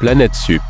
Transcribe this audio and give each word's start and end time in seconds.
Planète 0.00 0.34
Sup. 0.34 0.62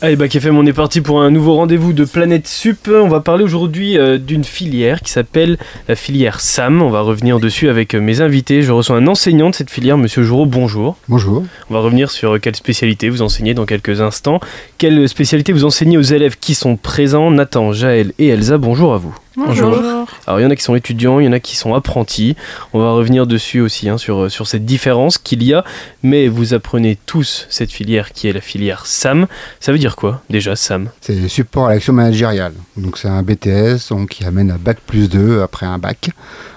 Allez, 0.00 0.16
Bac 0.16 0.34
FM, 0.34 0.58
on 0.58 0.66
est 0.66 0.72
parti 0.72 1.00
pour 1.00 1.22
un 1.22 1.30
nouveau 1.30 1.54
rendez-vous 1.54 1.92
de 1.92 2.04
Planète 2.04 2.48
Sup. 2.48 2.90
On 2.92 3.06
va 3.06 3.20
parler 3.20 3.44
aujourd'hui 3.44 3.96
euh, 3.96 4.18
d'une 4.18 4.42
filière 4.42 5.00
qui 5.00 5.12
s'appelle 5.12 5.56
la 5.86 5.94
filière 5.94 6.40
SAM. 6.40 6.82
On 6.82 6.90
va 6.90 7.02
revenir 7.02 7.38
dessus 7.38 7.68
avec 7.68 7.94
euh, 7.94 8.00
mes 8.00 8.20
invités. 8.20 8.62
Je 8.62 8.72
reçois 8.72 8.96
un 8.96 9.06
enseignant 9.06 9.50
de 9.50 9.54
cette 9.54 9.70
filière, 9.70 9.96
Monsieur 9.96 10.24
Joureau. 10.24 10.44
Bonjour. 10.44 10.96
Bonjour. 11.08 11.44
On 11.68 11.74
va 11.74 11.78
revenir 11.78 12.10
sur 12.10 12.34
euh, 12.34 12.38
quelle 12.40 12.56
spécialité 12.56 13.08
vous 13.10 13.22
enseignez 13.22 13.54
dans 13.54 13.64
quelques 13.64 14.00
instants. 14.00 14.40
Quelle 14.78 15.08
spécialité 15.08 15.52
vous 15.52 15.64
enseignez 15.64 15.98
aux 15.98 16.02
élèves 16.02 16.36
qui 16.36 16.56
sont 16.56 16.74
présents? 16.76 17.30
Nathan, 17.30 17.72
Jaël 17.72 18.12
et 18.18 18.26
Elsa, 18.26 18.58
bonjour 18.58 18.92
à 18.92 18.98
vous. 18.98 19.14
Bonjour. 19.46 20.06
Alors 20.26 20.38
il 20.38 20.42
y 20.42 20.46
en 20.46 20.50
a 20.50 20.56
qui 20.56 20.62
sont 20.62 20.74
étudiants, 20.74 21.18
il 21.18 21.24
y 21.24 21.28
en 21.28 21.32
a 21.32 21.40
qui 21.40 21.56
sont 21.56 21.74
apprentis. 21.74 22.36
On 22.74 22.78
va 22.78 22.92
revenir 22.92 23.26
dessus 23.26 23.60
aussi 23.60 23.88
hein, 23.88 23.96
sur, 23.96 24.30
sur 24.30 24.46
cette 24.46 24.66
différence 24.66 25.16
qu'il 25.16 25.42
y 25.42 25.54
a. 25.54 25.64
Mais 26.02 26.28
vous 26.28 26.52
apprenez 26.52 26.98
tous 27.06 27.46
cette 27.48 27.72
filière 27.72 28.12
qui 28.12 28.28
est 28.28 28.32
la 28.32 28.42
filière 28.42 28.86
SAM. 28.86 29.26
Ça 29.58 29.72
veut 29.72 29.78
dire 29.78 29.96
quoi 29.96 30.22
déjà 30.28 30.56
SAM 30.56 30.90
C'est 31.00 31.28
support 31.28 31.68
à 31.68 31.74
l'action 31.74 31.92
managériale. 31.92 32.52
Donc 32.76 32.98
c'est 32.98 33.08
un 33.08 33.22
BTS 33.22 33.88
donc, 33.90 34.10
qui 34.10 34.24
amène 34.24 34.50
à 34.50 34.58
bac 34.58 34.78
plus 34.86 35.08
2 35.08 35.40
après 35.42 35.66
un 35.66 35.78
bac, 35.78 36.10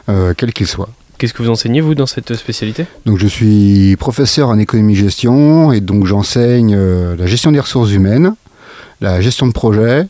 euh, 0.10 0.34
quel 0.36 0.52
qu'il 0.52 0.68
soit. 0.68 0.90
Qu'est-ce 1.18 1.34
que 1.34 1.42
vous 1.42 1.50
enseignez 1.50 1.80
vous 1.80 1.96
dans 1.96 2.06
cette 2.06 2.36
spécialité? 2.36 2.86
Donc 3.06 3.18
je 3.18 3.28
suis 3.28 3.96
professeur 3.98 4.50
en 4.50 4.60
économie-gestion 4.60 5.72
et 5.72 5.80
donc 5.80 6.06
j'enseigne 6.06 6.76
euh, 6.76 7.16
la 7.16 7.28
gestion 7.28 7.52
des 7.54 7.62
ressources 7.62 7.92
humaines, 7.92 8.36
la 9.00 9.22
gestion 9.22 9.48
de 9.48 9.54
projet, 9.54 9.80
euh, 10.00 10.04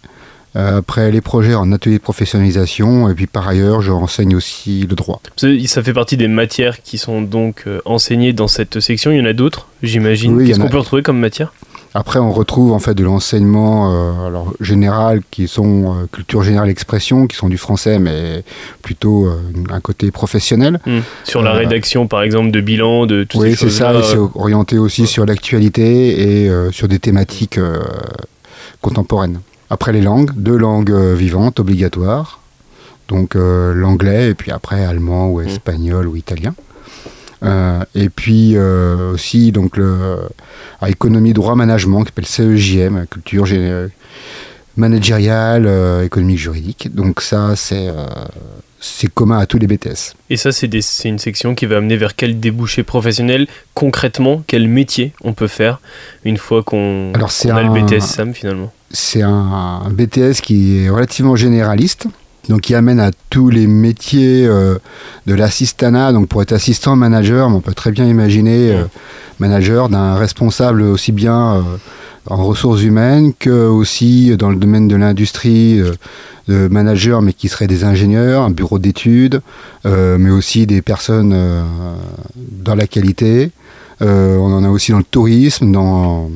après 0.56 1.12
les 1.12 1.22
projets 1.22 1.56
en 1.56 1.72
atelier 1.72 1.98
de 1.98 2.02
professionnalisation 2.04 3.10
et 3.10 3.14
puis 3.16 3.28
par 3.28 3.48
ailleurs 3.48 3.82
je 3.82 3.92
renseigne 3.92 4.36
aussi 4.36 4.86
le 4.88 4.96
droit. 4.96 5.22
Ça 5.38 5.84
fait 5.84 5.94
partie 5.94 6.18
des 6.18 6.28
matières 6.28 6.82
qui 6.84 6.98
sont 6.98 7.22
donc 7.22 7.64
euh, 7.68 7.80
enseignées 7.86 8.34
dans 8.34 8.48
cette 8.48 8.80
section. 8.80 9.12
Il 9.12 9.18
y 9.18 9.22
en 9.22 9.26
a 9.26 9.34
d'autres, 9.34 9.68
j'imagine. 9.82 10.36
Oui, 10.36 10.46
Qu'est-ce 10.48 10.60
qu'on 10.60 10.68
a. 10.68 10.70
peut 10.70 10.78
retrouver 10.78 11.02
comme 11.04 11.20
matière? 11.20 11.54
Après 11.96 12.18
on 12.20 12.32
retrouve 12.32 12.72
en 12.72 12.80
fait 12.80 12.96
de 12.96 13.04
l'enseignement 13.04 13.94
euh, 13.94 14.28
alors, 14.28 14.52
général 14.60 15.22
qui 15.30 15.48
sont 15.48 15.94
euh, 15.96 16.08
culture 16.12 16.42
générale 16.42 16.70
expression 16.70 17.28
qui 17.28 17.36
sont 17.36 17.50
du 17.50 17.58
français 17.60 18.00
mais 18.00 18.44
plutôt 18.82 19.28
euh, 19.28 19.40
un 19.70 19.80
côté 19.80 20.10
professionnel. 20.10 20.80
Hmm. 20.88 21.00
Sur 21.24 21.44
la 21.44 21.52
Euh, 21.54 21.60
rédaction 21.60 22.08
par 22.08 22.24
exemple 22.24 22.50
de 22.50 22.62
bilan, 22.62 23.06
de 23.06 23.24
toutes 23.24 23.42
Oui, 23.42 23.52
ces 23.52 23.70
c'est 23.70 23.70
ça, 23.70 23.94
c'est 24.04 24.18
orienté 24.18 24.80
aussi 24.80 25.06
sur 25.06 25.26
l'actualité 25.28 26.44
et 26.44 26.50
euh, 26.50 26.72
sur 26.72 26.88
des 26.88 26.98
thématiques 26.98 27.60
euh, 27.60 27.78
contemporaines. 28.82 29.40
Après 29.70 29.92
les 29.92 30.02
langues, 30.02 30.32
deux 30.36 30.58
langues 30.58 30.92
euh, 30.92 31.16
vivantes 31.16 31.60
obligatoires, 31.60 32.40
donc 33.08 33.36
euh, 33.36 33.74
l'anglais 33.74 34.30
et 34.30 34.34
puis 34.36 34.52
après 34.52 34.84
allemand 34.86 35.30
ou 35.30 35.42
espagnol 35.42 36.08
ou 36.08 36.16
italien. 36.16 36.54
Euh, 37.44 37.84
et 37.94 38.10
puis 38.10 38.54
euh, 38.56 39.12
aussi 39.14 39.52
donc 39.52 39.76
le 39.78 40.18
à 40.80 40.90
économie 40.90 41.34
droit 41.34 41.56
management 41.56 42.04
qui 42.04 42.10
s'appelle 42.10 42.26
CEJM, 42.58 43.06
culture 43.08 43.46
gé- 43.46 43.90
managériale, 44.78 45.70
économique 46.04 46.38
juridique. 46.40 46.94
Donc 46.94 47.22
ça 47.22 47.56
c'est 47.56 47.90
c'est 48.80 49.08
commun 49.14 49.38
à 49.40 49.46
tous 49.46 49.60
les 49.60 49.68
BTS. 49.68 50.14
Et 50.30 50.36
ça, 50.36 50.52
c'est 50.52 50.68
une 51.06 51.18
section 51.18 51.56
qui 51.56 51.66
va 51.66 51.78
amener 51.78 51.96
vers 51.96 52.18
quel 52.18 52.42
débouché 52.42 52.84
professionnel 52.84 53.48
concrètement, 53.74 54.44
quel 54.46 54.68
métier 54.68 55.14
on 55.24 55.32
peut 55.32 55.48
faire 55.48 55.80
une 56.26 56.36
fois 56.38 56.64
qu'on 56.64 57.14
qu'on 57.14 57.50
a 57.56 57.64
le 57.64 57.70
un- 57.70 57.86
BTS 57.86 58.02
SAM 58.02 58.34
finalement? 58.34 58.74
C'est 58.94 59.24
un, 59.24 59.82
BTS 59.90 60.42
qui 60.42 60.78
est 60.78 60.90
relativement 60.90 61.36
généraliste, 61.36 62.06
donc 62.48 62.62
qui 62.62 62.76
amène 62.76 63.00
à 63.00 63.10
tous 63.30 63.50
les 63.50 63.66
métiers 63.66 64.46
euh, 64.46 64.78
de 65.26 65.34
l'assistanat. 65.34 66.14
Donc 66.14 66.30
pour 66.30 66.42
être 66.44 66.54
assistant 66.54 66.96
manager, 66.96 67.48
on 67.48 67.60
peut 67.60 67.74
très 67.74 67.92
bien 67.92 68.06
imaginer 68.06 68.72
euh, 68.72 68.84
manager 69.40 69.90
d'un 69.90 70.16
responsable 70.16 70.84
aussi 70.84 71.12
bien 71.12 71.56
euh, 71.56 71.62
en 72.28 72.44
ressources 72.46 72.84
humaines 72.84 73.34
que 73.38 73.68
aussi 73.68 74.38
dans 74.38 74.50
le 74.50 74.58
domaine 74.58 74.88
de 74.88 74.96
l'industrie. 74.96 75.82
euh, 75.82 75.94
de 76.50 76.68
mais 77.22 77.32
qui 77.32 77.48
seraient 77.48 77.68
des 77.68 77.86
ingénieurs, 77.86 78.42
un 78.44 78.50
bureau 78.50 78.78
d'études, 78.78 79.40
mais 79.86 80.30
aussi 80.30 80.68
des 80.68 80.82
personnes 80.82 81.34
dans 82.36 82.76
la 82.76 82.86
qualité. 82.86 83.52
On 84.02 84.52
en 84.52 84.66
a 84.66 84.68
aussi 84.68 84.92
dans 84.92 84.98
le 84.98 85.06
tourisme, 85.06 85.72
dans 85.72 86.30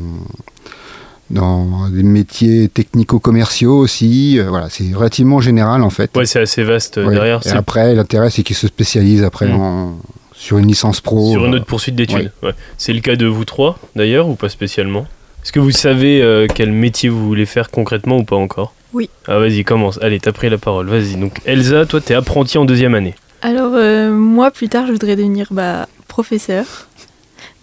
dans 1.30 1.90
des 1.90 2.04
métiers 2.04 2.70
technico-commerciaux 2.70 3.78
aussi. 3.78 4.40
Euh, 4.40 4.50
voilà, 4.50 4.70
c'est 4.70 4.94
relativement 4.94 5.40
général 5.42 5.84
en 5.84 5.90
fait. 5.90 6.16
Ouais, 6.16 6.26
c'est 6.26 6.40
assez 6.42 6.64
vaste 6.64 6.98
euh, 6.98 7.06
Ouais. 7.08 7.14
derrière. 7.14 7.42
Et 7.46 7.50
après, 7.52 7.94
l'intérêt, 7.96 8.30
c'est 8.30 8.44
qu'ils 8.44 8.56
se 8.56 8.68
spécialisent 8.68 9.24
après 9.24 9.48
Mm. 9.48 9.60
en- 9.60 9.98
sur 10.34 10.60
une 10.60 10.68
licence 10.68 11.02
pro. 11.02 11.32
sur 11.32 11.46
une 11.46 11.54
euh, 11.54 11.58
autre 11.58 11.66
poursuite 11.66 11.96
d'études. 11.96 12.32
Ouais. 12.44 12.52
C'est 12.78 12.94
le 12.94 13.00
cas 13.02 13.16
de 13.16 13.26
vous 13.26 13.44
trois 13.44 13.80
d'ailleurs 13.96 14.30
ou 14.30 14.36
pas 14.36 14.50
spécialement? 14.50 15.08
Est-ce 15.44 15.52
que 15.52 15.60
vous 15.60 15.72
savez 15.72 16.22
euh, 16.22 16.46
quel 16.54 16.72
métier 16.72 17.10
vous 17.10 17.26
voulez 17.26 17.46
faire 17.46 17.72
concrètement 17.72 18.18
ou 18.18 18.24
pas 18.24 18.36
encore? 18.36 18.74
Oui. 18.94 19.10
Ah 19.28 19.40
vas-y, 19.40 19.64
commence. 19.64 19.98
Allez, 20.02 20.20
t'as 20.20 20.32
pris 20.32 20.50
la 20.50 20.58
parole. 20.58 20.88
Vas-y. 20.88 21.16
Donc 21.16 21.40
Elsa, 21.46 21.86
toi, 21.86 22.02
t'es 22.02 22.14
apprentie 22.14 22.58
en 22.58 22.66
deuxième 22.66 22.94
année. 22.96 23.16
Alors, 23.42 23.74
euh, 23.76 24.12
moi, 24.12 24.52
plus 24.52 24.70
tard, 24.70 24.86
je 24.88 24.92
voudrais 24.94 25.16
devenir 25.16 25.48
bah, 25.52 25.88
professeur 26.08 26.66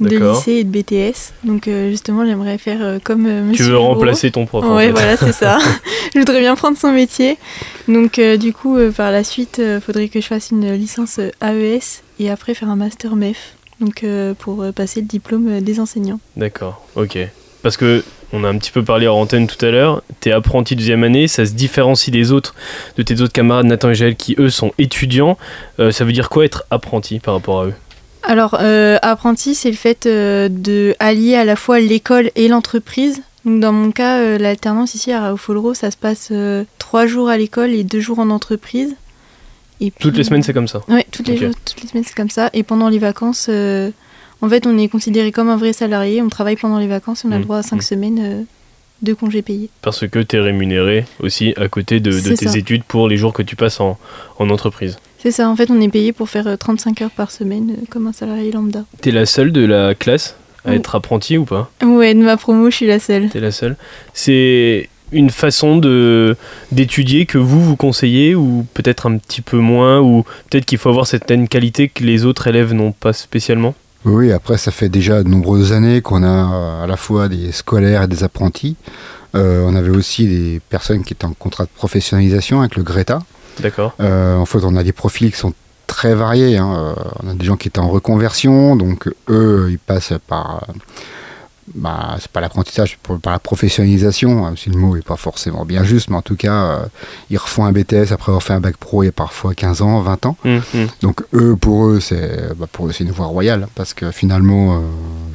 de 0.00 0.16
lycée 0.18 0.52
et 0.52 0.64
de 0.64 0.70
BTS. 0.70 1.32
Donc, 1.44 1.68
euh, 1.68 1.90
justement, 1.90 2.26
j'aimerais 2.26 2.58
faire 2.58 2.78
euh, 2.82 2.98
comme 3.02 3.26
euh, 3.26 3.40
Tu 3.42 3.46
Monsieur 3.50 3.64
veux 3.66 3.70
Giraud. 3.72 3.94
remplacer 3.94 4.30
ton 4.30 4.44
prof 4.46 4.64
en 4.64 4.74
Ouais, 4.76 4.86
fait. 4.86 4.92
voilà, 4.92 5.16
c'est 5.16 5.32
ça. 5.32 5.58
je 6.14 6.18
voudrais 6.18 6.40
bien 6.40 6.54
prendre 6.56 6.76
son 6.76 6.92
métier. 6.92 7.36
Donc, 7.88 8.20
du 8.38 8.52
coup, 8.52 8.76
par 8.96 9.10
la 9.12 9.22
suite, 9.24 9.60
il 9.62 9.80
faudrait 9.80 10.08
que 10.08 10.20
je 10.20 10.26
fasse 10.26 10.50
une 10.50 10.72
licence 10.74 11.18
AES 11.40 12.02
et 12.18 12.30
après 12.30 12.54
faire 12.54 12.70
un 12.70 12.76
master 12.76 13.14
MEF. 13.16 13.54
Donc, 13.80 14.04
pour 14.38 14.64
passer 14.74 15.00
le 15.00 15.06
diplôme 15.06 15.60
des 15.60 15.80
enseignants. 15.80 16.20
D'accord, 16.36 16.84
ok. 16.96 17.18
Parce 17.62 17.76
que 17.76 18.02
on 18.32 18.42
a 18.44 18.48
un 18.48 18.58
petit 18.58 18.70
peu 18.72 18.82
parlé 18.82 19.06
en 19.06 19.14
antenne 19.14 19.46
tout 19.46 19.64
à 19.64 19.70
l'heure, 19.70 20.02
t'es 20.20 20.32
apprenti 20.32 20.74
deuxième 20.74 21.04
année, 21.04 21.28
ça 21.28 21.46
se 21.46 21.52
différencie 21.52 22.10
des 22.12 22.32
autres, 22.32 22.54
de 22.96 23.02
tes 23.02 23.20
autres 23.20 23.32
camarades 23.32 23.66
Nathan 23.66 23.90
et 23.90 23.94
Jaël 23.94 24.16
qui 24.16 24.34
eux 24.38 24.50
sont 24.50 24.72
étudiants. 24.76 25.38
Ça 25.78 26.04
veut 26.04 26.12
dire 26.12 26.28
quoi 26.30 26.44
être 26.44 26.64
apprenti 26.70 27.20
par 27.20 27.34
rapport 27.34 27.60
à 27.60 27.66
eux? 27.66 27.74
Alors, 28.26 28.56
euh, 28.60 28.98
apprenti, 29.02 29.54
c'est 29.54 29.70
le 29.70 29.76
fait 29.76 30.06
euh, 30.06 30.48
de 30.50 30.94
allier 30.98 31.34
à 31.34 31.44
la 31.44 31.56
fois 31.56 31.80
l'école 31.80 32.30
et 32.36 32.48
l'entreprise. 32.48 33.22
Donc, 33.44 33.60
dans 33.60 33.72
mon 33.72 33.90
cas, 33.92 34.18
euh, 34.20 34.38
l'alternance 34.38 34.94
ici 34.94 35.12
à 35.12 35.20
Raoult-Follereau, 35.20 35.74
ça 35.74 35.90
se 35.90 35.96
passe 35.96 36.28
euh, 36.30 36.64
trois 36.78 37.06
jours 37.06 37.28
à 37.28 37.36
l'école 37.36 37.70
et 37.72 37.84
deux 37.84 38.00
jours 38.00 38.18
en 38.18 38.30
entreprise. 38.30 38.94
Et 39.80 39.90
puis- 39.90 40.00
Toutes 40.00 40.16
les 40.16 40.24
semaines 40.24 40.42
c'est 40.42 40.54
comme 40.54 40.68
ça 40.68 40.80
Ouais, 40.88 41.04
toutes 41.10 41.26
toutes 41.26 41.82
les 41.82 41.88
semaines, 41.88 42.04
c'est 42.06 42.14
comme 42.16 42.30
ça. 42.30 42.48
Et 42.54 42.62
pendant 42.62 42.88
les 42.88 42.98
vacances, 42.98 43.50
en 43.50 44.48
fait, 44.48 44.66
on 44.66 44.78
est 44.78 44.88
considéré 44.88 45.30
comme 45.32 45.50
un 45.50 45.56
vrai 45.56 45.72
salarié. 45.74 46.22
On 46.22 46.28
travaille 46.28 46.56
pendant 46.56 46.78
les 46.78 46.86
vacances 46.86 47.24
et 47.24 47.28
on 47.28 47.32
a 47.32 47.36
Mm, 47.36 47.38
le 47.40 47.44
droit 47.44 47.58
à 47.58 47.62
cinq 47.62 47.76
mm. 47.78 47.82
semaines 47.82 48.46
de 49.02 49.12
congés 49.12 49.42
payés. 49.42 49.68
Parce 49.82 50.06
que 50.08 50.20
t'es 50.20 50.38
rémunéré 50.38 51.04
aussi 51.20 51.52
à 51.58 51.68
côté 51.68 52.00
de, 52.00 52.10
de 52.12 52.34
tes 52.34 52.48
ça. 52.48 52.56
études 52.58 52.84
pour 52.84 53.08
les 53.08 53.16
jours 53.18 53.34
que 53.34 53.42
tu 53.42 53.56
passes 53.56 53.80
en, 53.80 53.98
en 54.38 54.48
entreprise. 54.48 54.96
C'est 55.24 55.30
ça, 55.32 55.48
en 55.48 55.56
fait, 55.56 55.70
on 55.70 55.80
est 55.80 55.88
payé 55.88 56.12
pour 56.12 56.28
faire 56.28 56.46
euh, 56.46 56.56
35 56.56 57.00
heures 57.02 57.10
par 57.10 57.30
semaine 57.30 57.70
euh, 57.70 57.84
comme 57.90 58.06
un 58.06 58.12
salarié 58.12 58.52
lambda. 58.52 58.84
T'es 59.00 59.10
la 59.10 59.24
seule 59.26 59.50
de 59.52 59.64
la 59.64 59.94
classe 59.94 60.36
à 60.66 60.70
Oui. 60.70 60.76
être 60.76 60.94
apprentie 60.94 61.38
ou 61.38 61.44
pas 61.46 61.70
Ouais, 61.82 62.12
de 62.14 62.20
ma 62.22 62.36
promo, 62.36 62.70
je 62.70 62.76
suis 62.76 62.86
la 62.86 62.98
seule. 63.00 63.30
T'es 63.30 63.40
la 63.40 63.50
seule. 63.50 63.76
C'est 64.12 64.88
une 65.12 65.30
façon 65.30 65.76
de 65.78 66.36
d'étudier 66.72 67.24
que 67.24 67.38
vous 67.38 67.62
vous 67.62 67.76
conseillez 67.76 68.34
ou 68.34 68.66
peut-être 68.74 69.08
un 69.08 69.16
petit 69.18 69.40
peu 69.40 69.58
moins 69.58 70.00
ou 70.00 70.24
peut-être 70.50 70.64
qu'il 70.66 70.76
faut 70.78 70.88
avoir 70.90 71.06
certaines 71.06 71.48
qualités 71.48 71.88
que 71.88 72.04
les 72.04 72.24
autres 72.26 72.46
élèves 72.46 72.72
n'ont 72.74 72.92
pas 72.92 73.12
spécialement. 73.14 73.74
Oui, 74.04 74.30
après, 74.32 74.58
ça 74.58 74.70
fait 74.72 74.90
déjà 74.90 75.22
de 75.22 75.28
nombreuses 75.30 75.72
années 75.72 76.02
qu'on 76.02 76.22
a 76.22 76.26
euh, 76.54 76.84
à 76.84 76.86
la 76.86 76.96
fois 76.98 77.28
des 77.28 77.50
scolaires 77.52 78.02
et 78.02 78.08
des 78.08 78.24
apprentis. 78.24 78.76
Euh, 79.34 79.64
on 79.66 79.74
avait 79.74 79.90
aussi 79.90 80.26
des 80.26 80.60
personnes 80.68 81.02
qui 81.02 81.14
étaient 81.14 81.24
en 81.24 81.32
contrat 81.32 81.64
de 81.64 81.70
professionnalisation 81.74 82.60
avec 82.60 82.76
le 82.76 82.82
Greta. 82.82 83.20
D'accord. 83.60 83.94
Euh, 84.00 84.36
en 84.36 84.46
fait, 84.46 84.58
on 84.64 84.76
a 84.76 84.82
des 84.82 84.92
profils 84.92 85.30
qui 85.30 85.38
sont 85.38 85.52
très 85.86 86.14
variés. 86.14 86.56
hein. 86.56 86.94
Euh, 86.98 87.02
On 87.22 87.30
a 87.30 87.34
des 87.34 87.44
gens 87.44 87.56
qui 87.56 87.68
étaient 87.68 87.78
en 87.78 87.88
reconversion, 87.88 88.76
donc 88.76 89.08
eux, 89.28 89.68
ils 89.70 89.78
passent 89.78 90.12
par. 90.26 90.66
Bah, 91.74 92.16
c'est 92.20 92.30
pas 92.30 92.40
l'apprentissage, 92.40 92.98
c'est 93.08 93.18
par 93.20 93.32
la 93.32 93.38
professionnalisation. 93.38 94.46
hein, 94.46 94.54
Si 94.56 94.70
le 94.70 94.76
mot 94.78 94.96
est 94.96 95.02
pas 95.04 95.16
forcément 95.16 95.64
bien 95.64 95.84
juste, 95.84 96.10
mais 96.10 96.16
en 96.16 96.22
tout 96.22 96.36
cas, 96.36 96.52
euh, 96.52 96.78
ils 97.30 97.38
refont 97.38 97.64
un 97.64 97.72
BTS 97.72 98.12
après 98.12 98.30
avoir 98.30 98.42
fait 98.42 98.52
un 98.52 98.60
bac 98.60 98.76
pro 98.76 99.02
il 99.02 99.06
y 99.06 99.08
a 99.08 99.12
parfois 99.12 99.54
15 99.54 99.82
ans, 99.82 100.00
20 100.00 100.26
ans. 100.26 100.36
Hum, 100.44 100.60
hum. 100.74 100.86
Donc 101.02 101.22
eux, 101.34 101.56
pour 101.56 101.86
eux, 101.86 102.00
c'est 102.00 102.54
bah, 102.56 102.66
pour 102.70 102.88
une 103.00 103.10
voie 103.10 103.26
royale, 103.26 103.64
hein, 103.64 103.68
parce 103.74 103.94
que 103.94 104.10
finalement, 104.10 104.76
euh, 104.76 104.80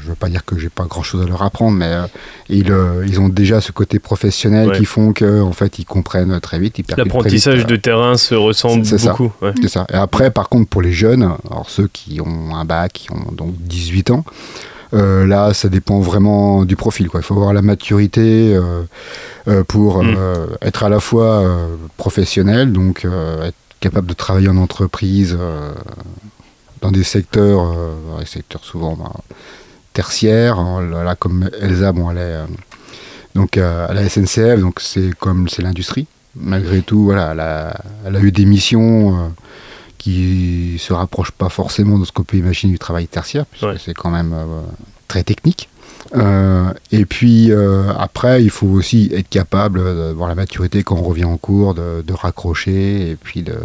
je 0.02 0.08
veux 0.10 0.16
pas 0.16 0.30
dire 0.30 0.46
que 0.46 0.58
j'ai 0.58 0.70
pas 0.70 0.86
grand-chose 0.86 1.24
à 1.24 1.28
leur 1.28 1.42
apprendre, 1.42 1.78
mais 1.78 1.86
euh, 1.88 2.06
ils, 2.50 2.72
euh, 2.72 3.06
ils 3.08 3.20
ont 3.20 3.30
déjà 3.30 3.62
ce 3.62 3.72
côté 3.72 4.00
professionnel 4.00 4.70
Ouais. 4.70 4.78
qui 4.78 4.86
font 4.86 5.14
que 5.14 5.42
en 5.42 5.52
fait, 5.52 5.80
ils 5.80 5.86
comprennent 5.86 6.40
très 6.40 6.60
vite. 6.60 6.78
L'apprentissage 6.98 7.66
de 7.66 7.76
terrain 7.76 8.18
se 8.18 8.36
ressemble 8.36 8.84
beaucoup. 8.88 9.32
ouais. 9.42 9.54
c'est 9.62 9.68
ça. 9.70 9.86
Et 9.92 9.96
après, 9.96 10.32
par 10.32 10.50
contre, 10.50 10.70
pour 10.70 10.82
les 10.82 10.92
jeunes, 10.92 11.24
alors 11.50 11.70
ceux 11.70 11.88
qui 11.88 12.20
ont 12.22 12.56
un 12.56 12.66
bac, 12.66 12.94
qui 12.94 13.12
ont 13.12 13.32
donc 13.32 13.54
18 13.60 14.12
ans, 14.12 14.24
euh, 14.94 15.28
là, 15.28 15.54
ça 15.54 15.70
dépend 15.70 16.00
vraiment 16.00 16.66
du 16.66 16.76
profil. 16.76 17.10
Quoi. 17.10 17.20
Il 17.20 17.24
faut 17.24 17.36
avoir 17.36 17.54
la 17.54 17.62
maturité 17.62 18.56
euh, 18.56 18.84
euh, 19.48 19.64
pour 19.64 20.04
Mm. 20.04 20.18
être 20.62 20.84
à 20.84 20.90
la 20.90 21.00
fois 21.00 21.44
professionnel, 21.98 22.72
donc 22.72 23.06
être 23.06 23.56
capable 23.80 24.08
de 24.08 24.14
travailler 24.14 24.50
en 24.50 24.58
entreprise 24.58 25.38
dans 26.82 26.92
des 26.92 27.04
secteurs, 27.04 27.76
des 28.20 28.26
secteurs 28.26 28.64
souvent 28.64 28.96
bah, 28.96 29.12
tertiaire. 29.94 30.62
Là, 30.82 31.16
comme 31.16 31.50
Elsa, 31.62 31.92
bon, 31.92 32.12
elle 32.12 32.18
est 32.18 32.38
donc 33.36 33.58
à 33.58 33.94
la 33.94 34.08
SNCF, 34.08 34.60
donc 34.60 34.80
c'est 34.80 35.12
comme 35.20 35.50
c'est 35.50 35.62
l'industrie. 35.62 36.08
Malgré 36.36 36.82
tout, 36.82 37.04
voilà, 37.04 37.32
elle 37.34 37.40
a, 37.40 37.82
elle 38.06 38.16
a 38.16 38.20
eu 38.22 38.32
des 38.32 38.46
missions 38.46 39.32
qui 40.00 40.78
se 40.80 40.94
rapprochent 40.94 41.32
pas 41.32 41.50
forcément 41.50 42.00
de 42.00 42.06
ce 42.06 42.12
qu'on 42.12 42.24
peut 42.24 42.38
imaginer 42.38 42.74
du 42.74 42.80
travail 42.80 43.08
tertiaire, 43.08 43.46
puisque 43.46 43.80
c'est 43.80 43.94
quand 43.94 44.10
même 44.10 44.34
très 45.08 45.24
technique. 45.24 45.70
Euh, 46.16 46.72
et 46.92 47.06
puis 47.06 47.52
euh, 47.52 47.94
après, 47.98 48.44
il 48.44 48.50
faut 48.50 48.68
aussi 48.68 49.12
être 49.14 49.30
capable 49.30 49.84
d'avoir 49.84 50.30
la 50.30 50.36
maturité 50.36 50.84
quand 50.84 50.98
on 50.98 51.04
revient 51.04 51.26
en 51.26 51.38
cours, 51.38 51.74
de, 51.74 52.14
raccrocher 52.14 53.12
et 53.12 53.16
puis 53.16 53.42
de, 53.44 53.56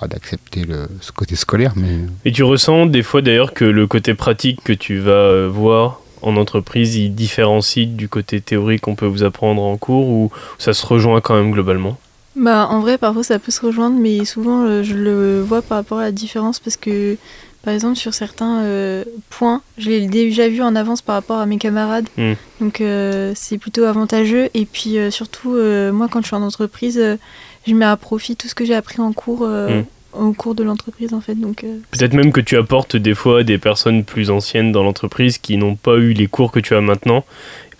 bah, 0.00 0.06
d'accepter 0.06 0.62
ce 1.00 1.12
côté 1.12 1.36
scolaire. 1.36 1.72
Mais... 1.76 2.00
Et 2.24 2.32
tu 2.32 2.42
ressens 2.42 2.86
des 2.86 3.02
fois 3.02 3.22
d'ailleurs 3.22 3.52
que 3.52 3.64
le 3.64 3.86
côté 3.86 4.14
pratique 4.14 4.62
que 4.62 4.72
tu 4.72 4.98
vas 4.98 5.12
euh, 5.12 5.48
voir 5.52 6.00
en 6.22 6.36
entreprise, 6.36 6.96
il 6.96 7.14
différencie 7.14 7.86
du 7.86 8.08
côté 8.08 8.40
théorique 8.40 8.82
qu'on 8.82 8.94
peut 8.94 9.06
vous 9.06 9.24
apprendre 9.24 9.62
en 9.62 9.76
cours 9.76 10.08
ou 10.08 10.30
ça 10.58 10.72
se 10.72 10.86
rejoint 10.86 11.20
quand 11.20 11.34
même 11.34 11.52
globalement? 11.52 11.98
Bah, 12.36 12.68
en 12.70 12.80
vrai, 12.80 12.98
parfois 12.98 13.22
ça 13.22 13.38
peut 13.38 13.52
se 13.52 13.64
rejoindre, 13.64 13.98
mais 13.98 14.24
souvent 14.24 14.82
je 14.82 14.94
le 14.94 15.42
vois 15.42 15.62
par 15.62 15.78
rapport 15.78 15.98
à 15.98 16.04
la 16.04 16.12
différence 16.12 16.58
parce 16.58 16.76
que 16.76 17.16
par 17.64 17.72
exemple, 17.72 17.96
sur 17.96 18.12
certains 18.12 18.62
euh, 18.62 19.04
points, 19.30 19.62
je 19.78 19.88
l'ai 19.88 20.06
déjà 20.06 20.48
vu 20.48 20.60
en 20.60 20.76
avance 20.76 21.00
par 21.00 21.14
rapport 21.14 21.38
à 21.38 21.46
mes 21.46 21.56
camarades. 21.56 22.08
Hmm. 22.18 22.34
Donc, 22.60 22.82
euh, 22.82 23.32
c'est 23.34 23.56
plutôt 23.56 23.84
avantageux. 23.84 24.50
Et 24.52 24.66
puis, 24.66 24.98
euh, 24.98 25.10
surtout, 25.10 25.56
moi, 25.92 26.08
quand 26.10 26.20
je 26.20 26.26
suis 26.26 26.36
en 26.36 26.42
entreprise, 26.42 27.02
je 27.66 27.74
mets 27.74 27.86
à 27.86 27.96
profit 27.96 28.36
tout 28.36 28.48
ce 28.48 28.54
que 28.54 28.66
j'ai 28.66 28.74
appris 28.74 29.00
en 29.00 29.12
cours. 29.12 29.48
Au 30.16 30.32
cours 30.32 30.54
de 30.54 30.62
l'entreprise 30.62 31.12
en 31.12 31.20
fait 31.20 31.34
donc 31.34 31.66
peut-être 31.90 32.12
même 32.12 32.30
que 32.30 32.40
tu 32.40 32.56
apportes 32.56 32.94
des 32.94 33.16
fois 33.16 33.42
des 33.42 33.58
personnes 33.58 34.04
plus 34.04 34.30
anciennes 34.30 34.70
dans 34.70 34.84
l'entreprise 34.84 35.38
qui 35.38 35.56
n'ont 35.56 35.74
pas 35.74 35.96
eu 35.96 36.12
les 36.12 36.28
cours 36.28 36.52
que 36.52 36.60
tu 36.60 36.76
as 36.76 36.80
maintenant 36.80 37.24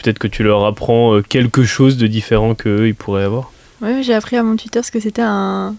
peut-être 0.02 0.18
que 0.18 0.26
tu 0.26 0.42
leur 0.42 0.64
apprends 0.64 1.22
quelque 1.22 1.62
chose 1.62 1.96
de 1.96 2.08
différent 2.08 2.56
qu'eux 2.56 2.88
ils 2.88 2.94
pourraient 2.96 3.22
avoir 3.22 3.52
oui 3.82 4.02
j'ai 4.02 4.14
appris 4.14 4.36
à 4.36 4.42
mon 4.42 4.56
tuteur 4.56 4.84
ce 4.84 4.90
que 4.90 5.00
c'était 5.00 5.22
un, 5.22 5.74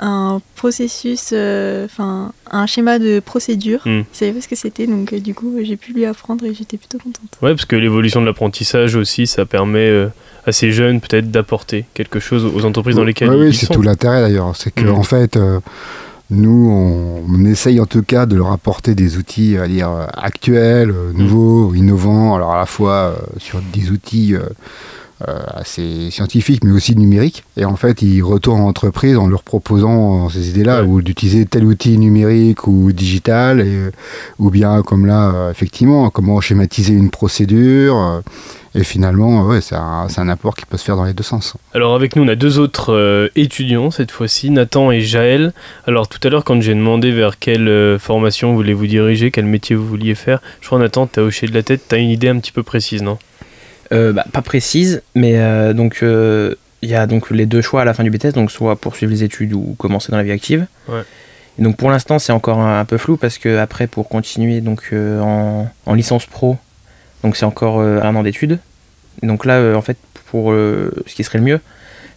un 0.00 0.40
processus, 0.56 1.30
euh, 1.32 1.84
enfin 1.86 2.32
un 2.50 2.66
schéma 2.66 2.98
de 2.98 3.20
procédure. 3.20 3.80
Hmm. 3.84 4.02
Il 4.12 4.16
savait 4.16 4.32
pas 4.32 4.40
ce 4.40 4.48
que 4.48 4.56
c'était, 4.56 4.86
donc 4.86 5.12
euh, 5.12 5.20
du 5.20 5.34
coup 5.34 5.54
j'ai 5.62 5.76
pu 5.76 5.92
lui 5.92 6.04
apprendre 6.04 6.44
et 6.44 6.54
j'étais 6.54 6.76
plutôt 6.76 6.98
contente. 6.98 7.30
Ouais, 7.42 7.50
parce 7.50 7.64
que 7.64 7.76
l'évolution 7.76 8.20
de 8.20 8.26
l'apprentissage 8.26 8.94
aussi, 8.94 9.26
ça 9.26 9.44
permet 9.44 9.88
euh, 9.88 10.08
à 10.46 10.52
ces 10.52 10.72
jeunes 10.72 11.00
peut-être 11.00 11.30
d'apporter 11.30 11.84
quelque 11.94 12.20
chose 12.20 12.44
aux 12.44 12.64
entreprises 12.64 12.96
dans 12.96 13.04
lesquelles 13.04 13.32
ils, 13.32 13.48
oui, 13.48 13.54
c'est 13.54 13.66
tout 13.66 13.82
l'intérêt 13.82 14.20
d'ailleurs. 14.20 14.54
C'est 14.56 14.70
qu'en 14.70 14.94
hmm. 14.94 14.98
en 14.98 15.02
fait, 15.02 15.38
nous, 16.30 16.70
on, 17.26 17.44
essaye 17.46 17.80
en 17.80 17.86
tout 17.86 18.02
cas 18.02 18.26
de 18.26 18.36
leur 18.36 18.52
apporter 18.52 18.94
des 18.94 19.16
outils 19.16 19.56
à 19.56 19.66
dire 19.66 19.90
actuels, 20.14 20.90
hmm. 20.90 21.16
nouveaux, 21.16 21.74
innovants. 21.74 22.34
Alors 22.34 22.52
à 22.52 22.58
la 22.58 22.66
fois 22.66 23.16
sur 23.38 23.60
des 23.72 23.90
outils 23.90 24.34
euh, 24.34 24.42
assez 25.26 26.10
scientifique, 26.10 26.62
mais 26.64 26.70
aussi 26.70 26.96
numérique. 26.96 27.44
Et 27.56 27.64
en 27.64 27.76
fait, 27.76 28.02
ils 28.02 28.22
retournent 28.22 28.60
en 28.60 28.68
entreprise 28.68 29.16
en 29.16 29.26
leur 29.26 29.42
proposant 29.42 30.28
ces 30.28 30.50
idées-là, 30.50 30.84
ou 30.84 31.02
d'utiliser 31.02 31.44
tel 31.44 31.64
outil 31.64 31.98
numérique 31.98 32.66
ou 32.66 32.92
digital, 32.92 33.60
et, 33.60 33.90
ou 34.38 34.50
bien 34.50 34.82
comme 34.82 35.06
là, 35.06 35.32
euh, 35.34 35.50
effectivement, 35.50 36.08
comment 36.10 36.40
schématiser 36.40 36.94
une 36.94 37.10
procédure. 37.10 37.96
Euh, 37.98 38.20
et 38.74 38.84
finalement, 38.84 39.44
ouais, 39.46 39.60
c'est 39.60 39.74
un, 39.74 40.06
un, 40.14 40.28
apport 40.28 40.54
qui 40.54 40.66
peut 40.66 40.76
se 40.76 40.84
faire 40.84 40.94
dans 40.94 41.04
les 41.04 41.14
deux 41.14 41.24
sens. 41.24 41.54
Alors 41.74 41.94
avec 41.94 42.14
nous, 42.14 42.22
on 42.22 42.28
a 42.28 42.36
deux 42.36 42.58
autres 42.58 43.30
étudiants 43.34 43.90
cette 43.90 44.10
fois-ci, 44.10 44.50
Nathan 44.50 44.92
et 44.92 45.00
Jaël. 45.00 45.52
Alors 45.86 46.06
tout 46.06 46.20
à 46.22 46.30
l'heure, 46.30 46.44
quand 46.44 46.60
j'ai 46.60 46.74
demandé 46.74 47.10
vers 47.10 47.38
quelle 47.38 47.98
formation 47.98 48.50
vous 48.50 48.56
voulez 48.56 48.74
vous 48.74 48.86
diriger, 48.86 49.30
quel 49.30 49.46
métier 49.46 49.74
vous 49.74 49.86
vouliez 49.86 50.14
faire, 50.14 50.40
je 50.60 50.66
crois 50.66 50.78
Nathan, 50.78 51.06
tu 51.06 51.18
as 51.18 51.22
hoché 51.22 51.46
de 51.46 51.54
la 51.54 51.62
tête, 51.62 51.80
tu 51.88 51.94
as 51.94 51.98
une 51.98 52.10
idée 52.10 52.28
un 52.28 52.38
petit 52.38 52.52
peu 52.52 52.62
précise, 52.62 53.02
non? 53.02 53.18
euh, 53.37 53.37
bah, 53.90 54.24
pas 54.32 54.42
précise, 54.42 55.02
mais 55.14 55.38
euh, 55.38 55.72
donc 55.72 56.00
euh, 56.02 56.54
il 56.82 56.90
y 56.90 56.94
a 56.94 57.06
donc 57.06 57.30
les 57.30 57.46
deux 57.46 57.62
choix 57.62 57.82
à 57.82 57.84
la 57.84 57.94
fin 57.94 58.04
du 58.04 58.10
BTS, 58.10 58.32
donc 58.32 58.50
soit 58.50 58.76
poursuivre 58.76 59.10
les 59.10 59.24
études 59.24 59.52
ou 59.54 59.74
commencer 59.78 60.10
dans 60.10 60.18
la 60.18 60.24
vie 60.24 60.32
active. 60.32 60.66
Et 61.58 61.62
donc 61.62 61.76
pour 61.76 61.90
l'instant 61.90 62.18
c'est 62.18 62.32
encore 62.32 62.60
un, 62.60 62.84
peu 62.84 62.98
flou 62.98 63.16
parce 63.16 63.38
que 63.38 63.58
après 63.58 63.86
pour 63.86 64.08
continuer 64.08 64.60
donc 64.60 64.92
en, 64.92 65.94
licence 65.94 66.26
pro, 66.26 66.56
donc 67.24 67.36
c'est 67.36 67.46
encore 67.46 67.80
un 67.80 68.14
an 68.14 68.22
d'études. 68.22 68.58
Donc 69.22 69.44
là 69.44 69.76
en 69.76 69.82
fait 69.82 69.96
pour 70.30 70.52
ce 70.52 71.14
qui 71.14 71.24
serait 71.24 71.38
le 71.38 71.44
mieux, 71.44 71.60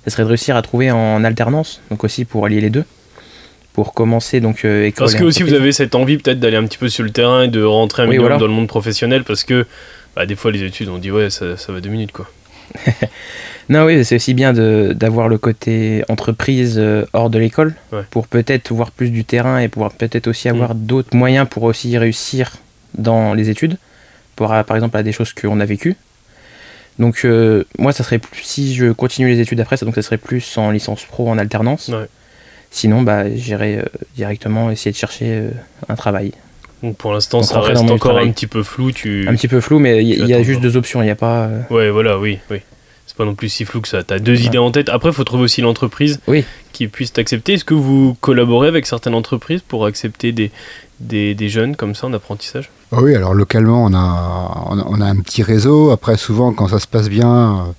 ce 0.06 0.12
serait 0.12 0.24
de 0.24 0.28
réussir 0.28 0.56
à 0.56 0.62
trouver 0.62 0.92
en 0.92 1.24
alternance, 1.24 1.82
donc 1.90 2.04
aussi 2.04 2.26
pour 2.26 2.46
allier 2.46 2.62
les 2.62 2.70
deux 2.70 2.84
pour 3.74 3.94
commencer 3.94 4.42
donc 4.42 4.66
école. 4.66 4.94
Parce 4.96 5.16
que 5.16 5.24
aussi 5.24 5.44
vous 5.44 5.54
avez 5.54 5.72
cette 5.72 5.96
envie 5.96 6.18
peut-être 6.18 6.40
d'aller 6.40 6.58
un 6.58 6.66
petit 6.66 6.78
peu 6.78 6.90
sur 6.90 7.04
le 7.04 7.10
terrain 7.10 7.44
et 7.44 7.48
de 7.48 7.64
rentrer 7.64 8.04
un 8.04 8.08
minimum 8.08 8.38
dans 8.38 8.46
le 8.46 8.54
monde 8.54 8.68
professionnel 8.68 9.24
parce 9.24 9.44
que 9.44 9.66
bah, 10.16 10.26
des 10.26 10.36
fois 10.36 10.52
les 10.52 10.64
études 10.64 10.90
on 10.90 10.98
dit 10.98 11.12
ouais 11.12 11.30
ça, 11.30 11.58
ça 11.58 11.72
va 11.72 11.82
deux 11.82 11.90
minutes 11.90 12.12
quoi. 12.12 12.28
non 13.70 13.86
oui 13.86 14.04
c'est 14.06 14.16
aussi 14.16 14.34
bien 14.34 14.54
d'avoir 14.54 15.28
le 15.28 15.38
côté 15.38 16.04
entreprise 16.08 16.76
euh, 16.78 17.06
hors 17.14 17.30
de 17.30 17.38
l'école 17.38 17.76
pour 18.10 18.28
peut-être 18.28 18.72
voir 18.72 18.92
plus 18.92 19.10
du 19.10 19.26
terrain 19.26 19.60
et 19.60 19.68
pouvoir 19.68 19.92
peut-être 19.92 20.28
aussi 20.28 20.48
mm. 20.48 20.52
avoir 20.52 20.76
d'autres 20.76 21.16
moyens 21.16 21.48
pour 21.50 21.64
aussi 21.64 21.98
réussir 21.98 22.54
dans 22.98 23.34
les 23.34 23.50
études 23.50 23.78
pour 24.36 24.50
par 24.50 24.76
exemple 24.76 24.98
à 24.98 25.04
des 25.04 25.12
choses 25.12 25.34
qu'on 25.34 25.60
a 25.60 25.66
vécues. 25.66 25.96
Donc 27.00 27.22
euh, 27.26 27.66
moi 27.78 27.94
ça 27.94 28.04
serait 28.04 28.20
plus, 28.20 28.42
si 28.44 28.76
je 28.76 28.92
continue 28.92 29.30
les 29.30 29.40
études 29.40 29.60
après 29.60 29.78
ça 29.78 29.86
donc 29.86 29.96
ça 29.96 30.02
serait 30.02 30.18
plus 30.18 30.58
en 30.58 30.72
licence 30.72 31.06
pro 31.06 31.30
en 31.30 31.38
alternance. 31.38 31.92
Sinon 32.70 33.02
bah 33.02 33.34
j'irai 33.34 33.80
euh, 33.80 33.86
directement 34.16 34.72
essayer 34.72 34.92
de 34.92 34.98
chercher 34.98 35.50
un 35.90 35.96
travail. 35.96 36.34
Donc 36.84 36.98
pour 36.98 37.14
l'instant, 37.14 37.44
ça 37.44 37.60
reste 37.60 37.90
encore 37.90 38.18
un 38.18 38.32
petit 38.32 38.48
peu 38.48 38.64
flou. 38.64 38.92
Tu... 38.92 39.28
Un 39.28 39.36
petit 39.36 39.48
peu 39.48 39.62
flou, 39.62 39.80
mais 39.80 40.04
il 40.04 40.28
y, 40.28 40.34
a 40.34 40.44
juste 40.44 40.62
deux 40.62 40.78
options. 40.78 41.02
Il 41.02 41.06
n'y 41.06 41.12
a 41.12 41.16
pas. 41.16 41.46
Euh, 41.46 41.62
ouais, 41.70 41.90
voilà, 41.90 42.18
oui, 42.18 42.40
oui. 42.50 42.62
C'est 43.06 43.16
pas 43.16 43.26
non 43.26 43.36
plus 43.36 43.50
si 43.50 43.66
flou 43.66 43.82
que 43.82 43.88
ça. 43.88 44.04
Tu 44.04 44.14
as 44.14 44.20
deux 44.20 44.42
idées 44.42 44.58
en 44.58 44.72
tête. 44.72 44.90
Après, 44.90 45.10
il 45.10 45.14
faut 45.14 45.24
trouver 45.24 45.44
aussi 45.44 45.62
l'entreprise 45.62 46.20
oui. 46.28 46.46
qui 46.72 46.88
puisse 46.88 47.12
t'accepter. 47.12 47.54
Est-ce 47.54 47.66
que 47.66 47.74
vous 47.74 48.16
collaborez 48.22 48.68
avec 48.68 48.86
certaines 48.86 49.16
entreprises 49.16 49.62
pour 49.62 49.86
accepter 49.86 50.32
des, 50.32 50.50
des, 51.00 51.36
des 51.36 51.50
jeunes 51.50 51.76
comme 51.76 51.94
ça 51.94 52.08
en 52.08 52.14
apprentissage? 52.14 52.70
Ah 52.94 53.02
Oui, 53.02 53.14
alors 53.14 53.34
localement, 53.34 53.84
on 53.84 53.94
a, 53.94 54.66
on 54.70 55.02
a 55.02 55.06
un 55.06 55.18
petit 55.18 55.44
réseau. 55.44 55.92
Après, 55.92 56.16
souvent, 56.16 56.54
quand 56.54 56.70
ça 56.70 56.80
se 56.80 56.88
passe 56.88 57.10
bien. 57.10 57.66
Euh, 57.68 57.72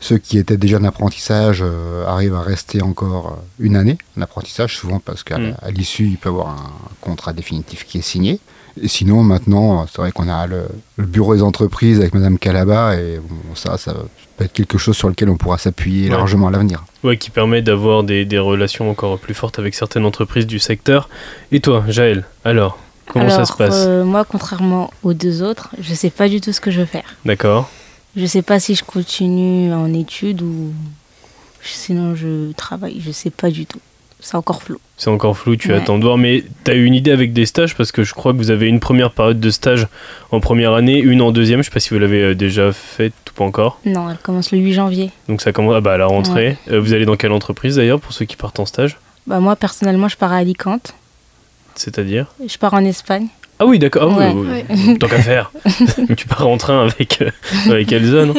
ceux 0.00 0.18
qui 0.18 0.38
étaient 0.38 0.56
déjà 0.56 0.78
en 0.78 0.84
apprentissage 0.84 1.62
euh, 1.62 2.06
arrivent 2.06 2.34
à 2.34 2.40
rester 2.40 2.82
encore 2.82 3.38
une 3.58 3.76
année 3.76 3.98
en 4.18 4.22
apprentissage, 4.22 4.76
souvent 4.76 4.98
parce 4.98 5.22
qu'à 5.22 5.38
mm. 5.38 5.54
l'issue, 5.74 6.06
il 6.06 6.16
peut 6.16 6.30
y 6.30 6.32
avoir 6.32 6.48
un 6.48 6.70
contrat 7.00 7.32
définitif 7.32 7.84
qui 7.84 7.98
est 7.98 8.02
signé. 8.02 8.40
Et 8.80 8.88
sinon, 8.88 9.22
maintenant, 9.22 9.86
c'est 9.86 10.00
vrai 10.00 10.12
qu'on 10.12 10.28
a 10.28 10.46
le, 10.46 10.66
bureau 10.96 11.34
des 11.34 11.42
entreprises 11.42 11.98
avec 12.00 12.14
Madame 12.14 12.38
Calaba, 12.38 12.96
et 12.96 13.20
ça, 13.54 13.76
ça 13.76 13.94
peut 14.36 14.44
être 14.44 14.52
quelque 14.52 14.78
chose 14.78 14.96
sur 14.96 15.08
lequel 15.08 15.28
on 15.28 15.36
pourra 15.36 15.58
s'appuyer 15.58 16.08
largement 16.08 16.48
à 16.48 16.50
l'avenir. 16.50 16.84
Ouais, 17.02 17.16
qui 17.16 17.30
permet 17.30 17.62
d'avoir 17.62 18.04
des, 18.04 18.26
relations 18.38 18.90
encore 18.90 19.18
plus 19.18 19.34
fortes 19.34 19.58
avec 19.58 19.74
certaines 19.74 20.04
entreprises 20.06 20.46
du 20.46 20.58
secteur. 20.58 21.08
Et 21.52 21.60
toi, 21.60 21.84
Jaël, 21.88 22.24
alors 22.44 22.78
Comment 23.08 23.28
ça 23.28 23.44
se 23.44 23.52
passe? 23.52 23.74
euh, 23.86 24.04
Moi, 24.04 24.24
contrairement 24.24 24.90
aux 25.02 25.14
deux 25.14 25.42
autres, 25.42 25.70
je 25.80 25.90
ne 25.90 25.96
sais 25.96 26.10
pas 26.10 26.28
du 26.28 26.40
tout 26.40 26.52
ce 26.52 26.60
que 26.60 26.70
je 26.70 26.78
veux 26.78 26.86
faire. 26.86 27.16
D'accord. 27.24 27.68
Je 28.16 28.26
sais 28.26 28.42
pas 28.42 28.58
si 28.58 28.74
je 28.74 28.84
continue 28.84 29.72
en 29.72 29.92
études 29.94 30.42
ou 30.42 30.72
sinon 31.62 32.14
je 32.14 32.52
travaille. 32.52 33.00
Je 33.00 33.10
sais 33.10 33.30
pas 33.30 33.50
du 33.50 33.66
tout. 33.66 33.80
C'est 34.22 34.36
encore 34.36 34.62
flou. 34.62 34.78
C'est 34.98 35.08
encore 35.08 35.36
flou, 35.36 35.56
tu 35.56 35.72
attends 35.72 35.96
de 35.96 36.04
voir. 36.04 36.18
Mais 36.18 36.44
tu 36.64 36.70
as 36.70 36.74
eu 36.74 36.84
une 36.84 36.94
idée 36.94 37.10
avec 37.10 37.32
des 37.32 37.46
stages? 37.46 37.74
Parce 37.74 37.90
que 37.90 38.04
je 38.04 38.12
crois 38.12 38.32
que 38.32 38.38
vous 38.38 38.50
avez 38.50 38.66
une 38.66 38.80
première 38.80 39.12
période 39.12 39.40
de 39.40 39.50
stage 39.50 39.86
en 40.30 40.40
première 40.40 40.74
année, 40.74 40.98
une 40.98 41.22
en 41.22 41.32
deuxième. 41.32 41.60
Je 41.60 41.66
sais 41.66 41.70
pas 41.72 41.80
si 41.80 41.90
vous 41.90 41.98
l'avez 41.98 42.22
euh, 42.22 42.34
déjà 42.34 42.72
fait 42.72 43.12
ou 43.30 43.32
pas 43.34 43.44
encore. 43.44 43.80
Non, 43.86 44.10
elle 44.10 44.18
commence 44.18 44.52
le 44.52 44.58
8 44.58 44.74
janvier. 44.74 45.10
Donc 45.28 45.40
ça 45.40 45.52
commence 45.52 45.74
ah 45.76 45.80
bah, 45.80 45.94
à 45.94 45.96
la 45.96 46.06
rentrée. 46.06 46.58
Euh, 46.70 46.80
vous 46.80 46.92
allez 46.92 47.06
dans 47.06 47.16
quelle 47.16 47.32
entreprise 47.32 47.76
d'ailleurs 47.76 48.00
pour 48.00 48.12
ceux 48.12 48.26
qui 48.26 48.36
partent 48.36 48.60
en 48.60 48.66
stage? 48.66 48.98
Bah 49.26 49.40
Moi 49.40 49.56
personnellement, 49.56 50.08
je 50.08 50.16
pars 50.16 50.32
à 50.32 50.36
Alicante. 50.36 50.94
C'est-à-dire? 51.74 52.26
Je 52.46 52.58
pars 52.58 52.74
en 52.74 52.84
Espagne. 52.84 53.28
Ah 53.60 53.66
oui, 53.66 53.78
d'accord. 53.78 54.18
Ah 54.18 54.32
tant 54.98 55.06
qu'à 55.06 55.18
faire. 55.18 55.52
tu 56.16 56.26
pars 56.26 56.48
en 56.48 56.56
train 56.56 56.88
avec, 56.88 57.20
euh, 57.20 57.30
avec 57.66 57.92
Elsa, 57.92 58.24
non? 58.24 58.34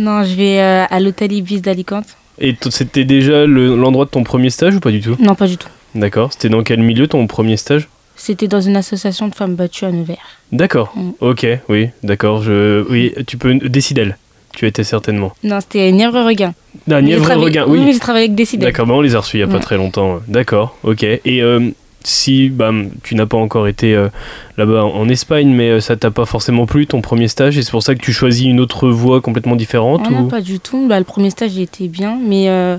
Non, 0.00 0.24
je 0.24 0.34
vais 0.34 0.60
euh, 0.60 0.84
à 0.90 0.98
l'hôtel 0.98 1.32
Ibis 1.32 1.60
d'Alicante. 1.60 2.06
Et 2.40 2.56
c'était 2.70 3.04
déjà 3.04 3.46
l'endroit 3.46 4.04
de 4.04 4.10
ton 4.10 4.24
premier 4.24 4.50
stage 4.50 4.74
ou 4.74 4.80
pas 4.80 4.90
du 4.90 5.00
tout? 5.00 5.16
Non, 5.20 5.36
pas 5.36 5.46
du 5.46 5.56
tout. 5.56 5.68
D'accord. 5.94 6.32
C'était 6.32 6.48
dans 6.48 6.64
quel 6.64 6.80
milieu 6.80 7.06
ton 7.06 7.26
premier 7.28 7.56
stage? 7.56 7.88
C'était 8.16 8.48
dans 8.48 8.60
une 8.60 8.76
association 8.76 9.28
de 9.28 9.34
femmes 9.34 9.54
battues 9.54 9.84
à 9.84 9.92
Nevers. 9.92 10.16
D'accord. 10.50 10.92
Mm. 10.96 11.10
Ok, 11.20 11.46
oui, 11.68 11.90
d'accord. 12.02 12.42
Je... 12.42 12.84
Oui, 12.90 13.14
tu 13.28 13.38
peux... 13.38 13.54
Décidel. 13.54 14.18
Tu 14.54 14.66
étais 14.66 14.84
certainement. 14.84 15.32
Non, 15.44 15.60
c'était 15.60 15.92
Nièvre-Regain. 15.92 16.52
Ah, 16.90 17.00
Nièvre-Regain, 17.00 17.64
oui. 17.68 17.78
Oui, 17.78 17.92
j'ai 17.92 17.98
travaillé 18.00 18.24
avec 18.24 18.34
Décidel. 18.34 18.70
D'accord, 18.70 18.86
bah 18.86 18.94
on 18.94 19.02
les 19.02 19.14
a 19.14 19.20
reçus 19.20 19.36
il 19.36 19.44
n'y 19.44 19.50
a 19.50 19.54
pas 19.54 19.60
très 19.60 19.76
longtemps. 19.76 20.20
D'accord, 20.28 20.76
ok. 20.82 21.02
Et 21.04 21.42
euh, 21.42 21.70
si 22.06 22.50
bah, 22.50 22.70
tu 23.02 23.16
n'as 23.16 23.26
pas 23.26 23.36
encore 23.36 23.66
été 23.66 23.94
euh, 23.94 24.08
là-bas 24.56 24.84
en 24.84 25.08
Espagne, 25.08 25.48
mais 25.48 25.70
euh, 25.70 25.80
ça 25.80 25.96
t'a 25.96 26.12
pas 26.12 26.24
forcément 26.24 26.64
plu 26.64 26.86
ton 26.86 27.00
premier 27.00 27.26
stage, 27.26 27.58
et 27.58 27.62
c'est 27.62 27.72
pour 27.72 27.82
ça 27.82 27.96
que 27.96 28.00
tu 28.00 28.12
choisis 28.12 28.46
une 28.46 28.60
autre 28.60 28.88
voie 28.88 29.20
complètement 29.20 29.56
différente 29.56 30.08
Non, 30.08 30.28
pas 30.28 30.40
du 30.40 30.60
tout. 30.60 30.86
Bah, 30.86 30.98
le 30.98 31.04
premier 31.04 31.30
stage, 31.30 31.56
il 31.56 31.62
était 31.62 31.88
bien, 31.88 32.16
mais 32.22 32.48
euh, 32.48 32.78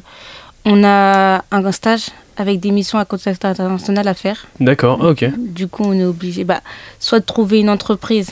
On 0.63 0.83
a 0.85 1.43
un 1.51 1.71
stage 1.73 2.07
avec 2.37 2.61
des 2.61 2.71
missions 2.71 2.99
à 2.99 3.05
contexte 3.05 3.43
international 3.43 4.07
à 4.07 4.13
faire. 4.13 4.47
D'accord, 4.61 5.01
ok. 5.03 5.25
Du 5.37 5.67
coup, 5.67 5.83
on 5.85 5.93
est 5.93 6.05
obligé 6.05 6.45
bah, 6.45 6.61
soit 6.99 7.19
de 7.19 7.25
trouver 7.25 7.59
une 7.59 7.69
entreprise 7.69 8.31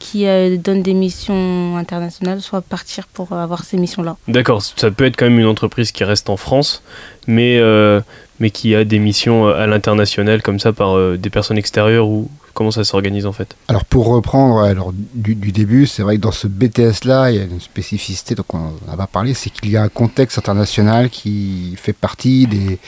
qui 0.00 0.26
euh, 0.26 0.56
donne 0.56 0.82
des 0.82 0.94
missions 0.94 1.76
internationales, 1.76 2.40
soit 2.40 2.62
partir 2.62 3.06
pour 3.06 3.32
avoir 3.32 3.62
ces 3.62 3.76
missions-là. 3.76 4.16
D'accord, 4.26 4.60
ça 4.60 4.90
peut 4.90 5.04
être 5.04 5.16
quand 5.16 5.26
même 5.26 5.38
une 5.38 5.46
entreprise 5.46 5.92
qui 5.92 6.02
reste 6.02 6.28
en 6.28 6.36
France, 6.36 6.82
mais, 7.28 7.58
euh, 7.58 8.00
mais 8.42 8.50
qui 8.50 8.74
a 8.74 8.84
des 8.84 8.98
missions 8.98 9.46
à 9.46 9.66
l'international 9.66 10.42
comme 10.42 10.58
ça 10.58 10.72
par 10.72 10.96
euh, 10.96 11.16
des 11.16 11.30
personnes 11.30 11.56
extérieures 11.58 12.08
ou 12.08 12.28
comment 12.52 12.70
ça 12.70 12.84
s'organise 12.84 13.24
en 13.24 13.32
fait? 13.32 13.56
Alors 13.68 13.84
pour 13.84 14.08
reprendre 14.08 14.60
alors, 14.60 14.92
du, 14.92 15.34
début, 15.34 15.86
c'est 15.86 16.02
vrai 16.02 16.16
que 16.16 16.20
dans 16.20 16.32
ce 16.32 16.48
BTS-là, 16.48 17.30
il 17.30 17.36
y 17.38 17.40
a 17.40 17.44
une 17.44 17.60
spécificité, 17.60 18.34
donc 18.34 18.52
on 18.52 18.72
en 18.88 18.98
a 18.98 19.06
parlé, 19.06 19.32
c'est 19.32 19.48
qu'il 19.48 19.70
y 19.70 19.76
a 19.78 19.82
un 19.82 19.88
contexte 19.88 20.36
international 20.36 21.08
qui 21.08 21.74
fait 21.76 21.94
partie 21.94 22.46
des 22.46 22.78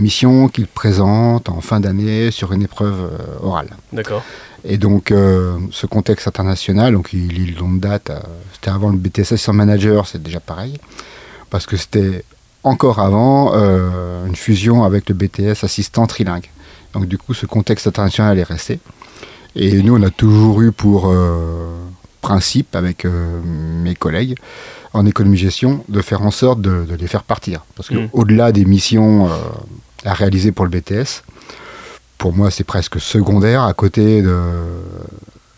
missions 0.00 0.48
qu'il 0.48 0.66
présente 0.66 1.48
en 1.48 1.60
fin 1.60 1.78
d'année 1.78 2.32
sur 2.32 2.52
une 2.52 2.62
épreuve 2.62 3.10
orale. 3.42 3.68
D'accord. 3.92 4.24
Et 4.64 4.78
donc, 4.78 5.10
euh, 5.10 5.58
ce 5.70 5.86
contexte 5.86 6.28
international, 6.28 6.94
donc 6.94 7.12
il, 7.12 7.32
il 7.32 7.56
longue 7.56 7.80
date, 7.80 8.10
euh, 8.10 8.20
c'était 8.52 8.70
avant 8.70 8.90
le 8.90 8.96
BTS 8.96 9.36
sans 9.36 9.52
manager, 9.52 10.06
c'est 10.06 10.22
déjà 10.22 10.40
pareil, 10.40 10.78
parce 11.50 11.66
que 11.66 11.76
c'était 11.76 12.24
encore 12.64 12.98
avant 12.98 13.52
euh, 13.54 14.26
une 14.26 14.36
fusion 14.36 14.84
avec 14.84 15.08
le 15.08 15.14
BTS 15.14 15.64
assistant 15.64 16.06
trilingue. 16.06 16.48
Donc, 16.94 17.06
du 17.06 17.18
coup, 17.18 17.34
ce 17.34 17.46
contexte 17.46 17.86
international 17.86 18.38
est 18.38 18.44
resté. 18.44 18.78
Et 19.56 19.82
nous, 19.82 19.96
on 19.96 20.02
a 20.02 20.10
toujours 20.10 20.62
eu 20.62 20.72
pour 20.72 21.14
principe, 22.20 22.74
avec 22.74 23.04
mes 23.04 23.94
collègues, 23.94 24.36
en 24.92 25.04
économie-gestion, 25.04 25.84
de 25.88 26.00
faire 26.00 26.22
en 26.22 26.30
sorte 26.30 26.60
de, 26.60 26.86
les 26.98 27.06
faire 27.06 27.22
partir. 27.22 27.64
Parce 27.74 27.88
qu'au-delà 27.88 28.48
mmh. 28.48 28.52
des 28.52 28.64
missions 28.64 29.28
à 30.04 30.14
réaliser 30.14 30.52
pour 30.52 30.66
le 30.66 30.70
BTS, 30.70 31.22
pour 32.22 32.32
moi, 32.32 32.50
c'est 32.50 32.64
presque 32.64 33.00
secondaire 33.00 33.64
à 33.64 33.74
côté 33.74 34.22
de 34.22 34.38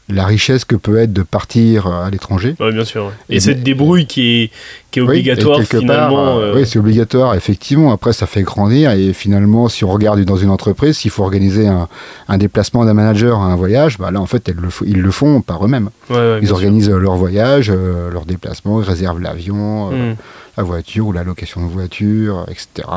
la 0.08 0.26
richesse 0.26 0.64
que 0.64 0.76
peut 0.76 0.98
être 0.98 1.12
de 1.12 1.22
partir 1.22 1.86
à 1.86 2.10
l'étranger. 2.10 2.56
Oui, 2.60 2.72
bien 2.72 2.84
sûr. 2.84 3.12
Et, 3.28 3.40
cette 3.40 3.62
débrouille 3.62 4.06
qui 4.06 4.42
est, 4.42 4.50
qui 4.94 5.00
est 5.00 5.02
obligatoire 5.02 5.60
finalement. 5.62 6.38
Euh, 6.38 6.54
oui, 6.54 6.66
c'est 6.66 6.78
obligatoire, 6.78 7.34
effectivement. 7.34 7.92
Après, 7.92 8.12
ça 8.12 8.26
fait 8.26 8.42
grandir. 8.42 8.92
Et 8.92 9.12
finalement, 9.12 9.68
si 9.68 9.84
on 9.84 9.90
regarde 9.90 10.20
dans 10.20 10.36
une 10.36 10.50
entreprise, 10.50 10.98
s'il 10.98 11.10
faut 11.10 11.24
organiser 11.24 11.66
un, 11.66 12.38
déplacement 12.38 12.84
d'un 12.84 12.94
manager 12.94 13.40
à 13.40 13.46
un 13.46 13.56
voyage, 13.56 13.98
bah 13.98 14.12
là, 14.12 14.20
en 14.20 14.26
fait, 14.26 14.52
ils 14.86 15.02
le 15.02 15.10
font 15.10 15.40
par 15.40 15.64
eux-mêmes. 15.64 15.90
ils 16.10 16.52
organisent 16.52 16.90
leur 16.90 17.16
voyage, 17.16 17.72
euh, 17.74 18.10
leur 18.10 18.24
déplacement, 18.24 18.80
ils 18.80 18.86
réservent 18.86 19.20
l'avion. 19.20 19.90
Euh, 19.92 20.12
hmm 20.12 20.16
la 20.56 20.62
voiture 20.62 21.08
ou 21.08 21.12
la 21.12 21.24
location 21.24 21.66
de 21.66 21.68
voiture, 21.68 22.46
etc. 22.48 22.88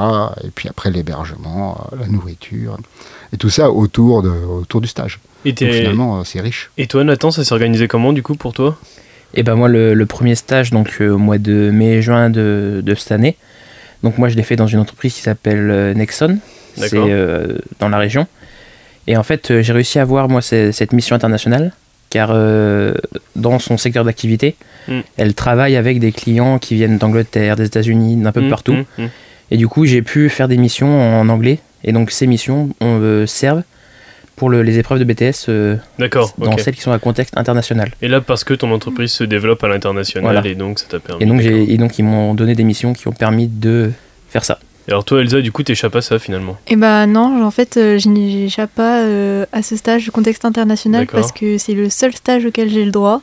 Et 0.43 0.49
puis 0.53 0.69
après 0.69 0.91
l'hébergement, 0.91 1.89
la 1.99 2.05
nourriture, 2.05 2.77
et 3.33 3.37
tout 3.37 3.49
ça 3.49 3.71
autour, 3.71 4.21
de, 4.21 4.29
autour 4.29 4.79
du 4.79 4.87
stage. 4.87 5.19
Et 5.43 5.53
Donc 5.53 5.71
finalement, 5.71 6.23
c'est 6.23 6.39
riche. 6.39 6.69
Et 6.77 6.85
toi, 6.85 7.03
Nathan, 7.03 7.31
ça 7.31 7.43
s'est 7.43 7.53
organisé 7.53 7.87
comment 7.87 8.13
du 8.13 8.21
coup 8.21 8.35
pour 8.35 8.53
toi? 8.53 8.77
Et 9.33 9.43
ben 9.43 9.55
moi, 9.55 9.67
le, 9.67 10.05
premier 10.05 10.35
stage, 10.35 10.71
donc 10.71 10.97
euh, 11.01 11.11
au 11.11 11.17
mois 11.17 11.37
de 11.37 11.69
mai-juin 11.71 12.29
de, 12.29 12.81
de, 12.83 12.95
cette 12.95 13.11
année, 13.11 13.35
donc 14.03 14.17
moi 14.17 14.29
je 14.29 14.35
l'ai 14.35 14.43
fait 14.43 14.55
dans 14.55 14.67
une 14.67 14.79
entreprise 14.79 15.13
qui 15.13 15.21
s'appelle 15.21 15.69
euh, 15.69 15.93
Nexon, 15.93 16.39
c'est 16.75 16.95
euh, 16.95 17.57
dans 17.79 17.89
la 17.89 17.97
région. 17.97 18.27
Et 19.07 19.15
en 19.15 19.23
fait, 19.23 19.61
j'ai 19.61 19.73
réussi 19.73 19.99
à 19.99 20.01
avoir 20.01 20.27
moi 20.27 20.41
cette 20.41 20.91
mission 20.91 21.15
internationale 21.15 21.71
car 22.09 22.29
euh, 22.31 22.93
dans 23.35 23.59
son 23.59 23.77
secteur 23.77 24.05
d'activité, 24.05 24.55
mm. 24.87 24.99
elle 25.17 25.33
travaille 25.33 25.75
avec 25.75 25.99
des 25.99 26.11
clients 26.11 26.59
qui 26.59 26.75
viennent 26.75 26.97
d'Angleterre, 26.97 27.55
des 27.55 27.65
États-Unis, 27.65 28.15
d'un 28.15 28.31
peu 28.31 28.41
mm, 28.41 28.49
partout. 28.49 28.77
Mm, 28.97 29.05
et 29.51 29.57
du 29.57 29.67
coup, 29.67 29.85
j'ai 29.85 30.01
pu 30.01 30.29
faire 30.29 30.47
des 30.47 30.57
missions 30.57 31.19
en 31.19 31.29
anglais. 31.29 31.59
Et 31.83 31.91
donc, 31.91 32.11
ces 32.11 32.27
missions 32.27 32.69
on, 32.81 32.99
euh, 33.01 33.25
servent 33.25 33.63
pour 34.37 34.49
les 34.49 34.79
épreuves 34.79 34.99
de 34.99 35.03
BTS 35.03 35.49
euh, 35.49 35.75
dans 36.37 36.57
celles 36.57 36.75
qui 36.75 36.81
sont 36.81 36.93
à 36.93 36.99
contexte 36.99 37.35
international. 37.37 37.91
Et 38.01 38.07
là, 38.07 38.21
parce 38.21 38.45
que 38.45 38.53
ton 38.53 38.71
entreprise 38.71 39.11
se 39.11 39.25
développe 39.25 39.63
à 39.65 39.67
l'international, 39.67 40.45
et 40.47 40.55
donc 40.55 40.79
ça 40.79 40.85
t'a 40.87 40.99
permis. 40.99 41.23
Et 41.23 41.25
donc, 41.25 41.41
et 41.41 41.77
donc 41.77 41.99
ils 41.99 42.03
m'ont 42.03 42.33
donné 42.33 42.55
des 42.55 42.63
missions 42.63 42.93
qui 42.93 43.09
ont 43.09 43.13
permis 43.13 43.47
de 43.47 43.91
faire 44.29 44.45
ça 44.45 44.59
alors 44.89 45.03
toi 45.03 45.19
Elsa, 45.19 45.41
du 45.41 45.51
coup, 45.51 45.63
t'échappes 45.63 45.95
à 45.97 46.01
ça 46.01 46.17
finalement? 46.17 46.55
Eh 46.67 46.77
bah 46.77 47.07
non, 47.07 47.43
en 47.43 47.51
fait, 47.51 47.75
euh, 47.75 47.99
je 47.99 48.07
n'échappe 48.07 48.71
pas 48.73 49.01
euh, 49.01 49.45
à 49.51 49.61
ce 49.61 49.75
stage 49.75 50.05
de 50.05 50.11
contexte 50.11 50.45
international 50.45 51.07
parce 51.07 51.33
que 51.33 51.57
c'est 51.57 51.73
le 51.73 51.89
seul 51.89 52.13
stage 52.13 52.45
auquel 52.45 52.69
j'ai 52.69 52.85
le 52.85 52.91
droit. 52.91 53.21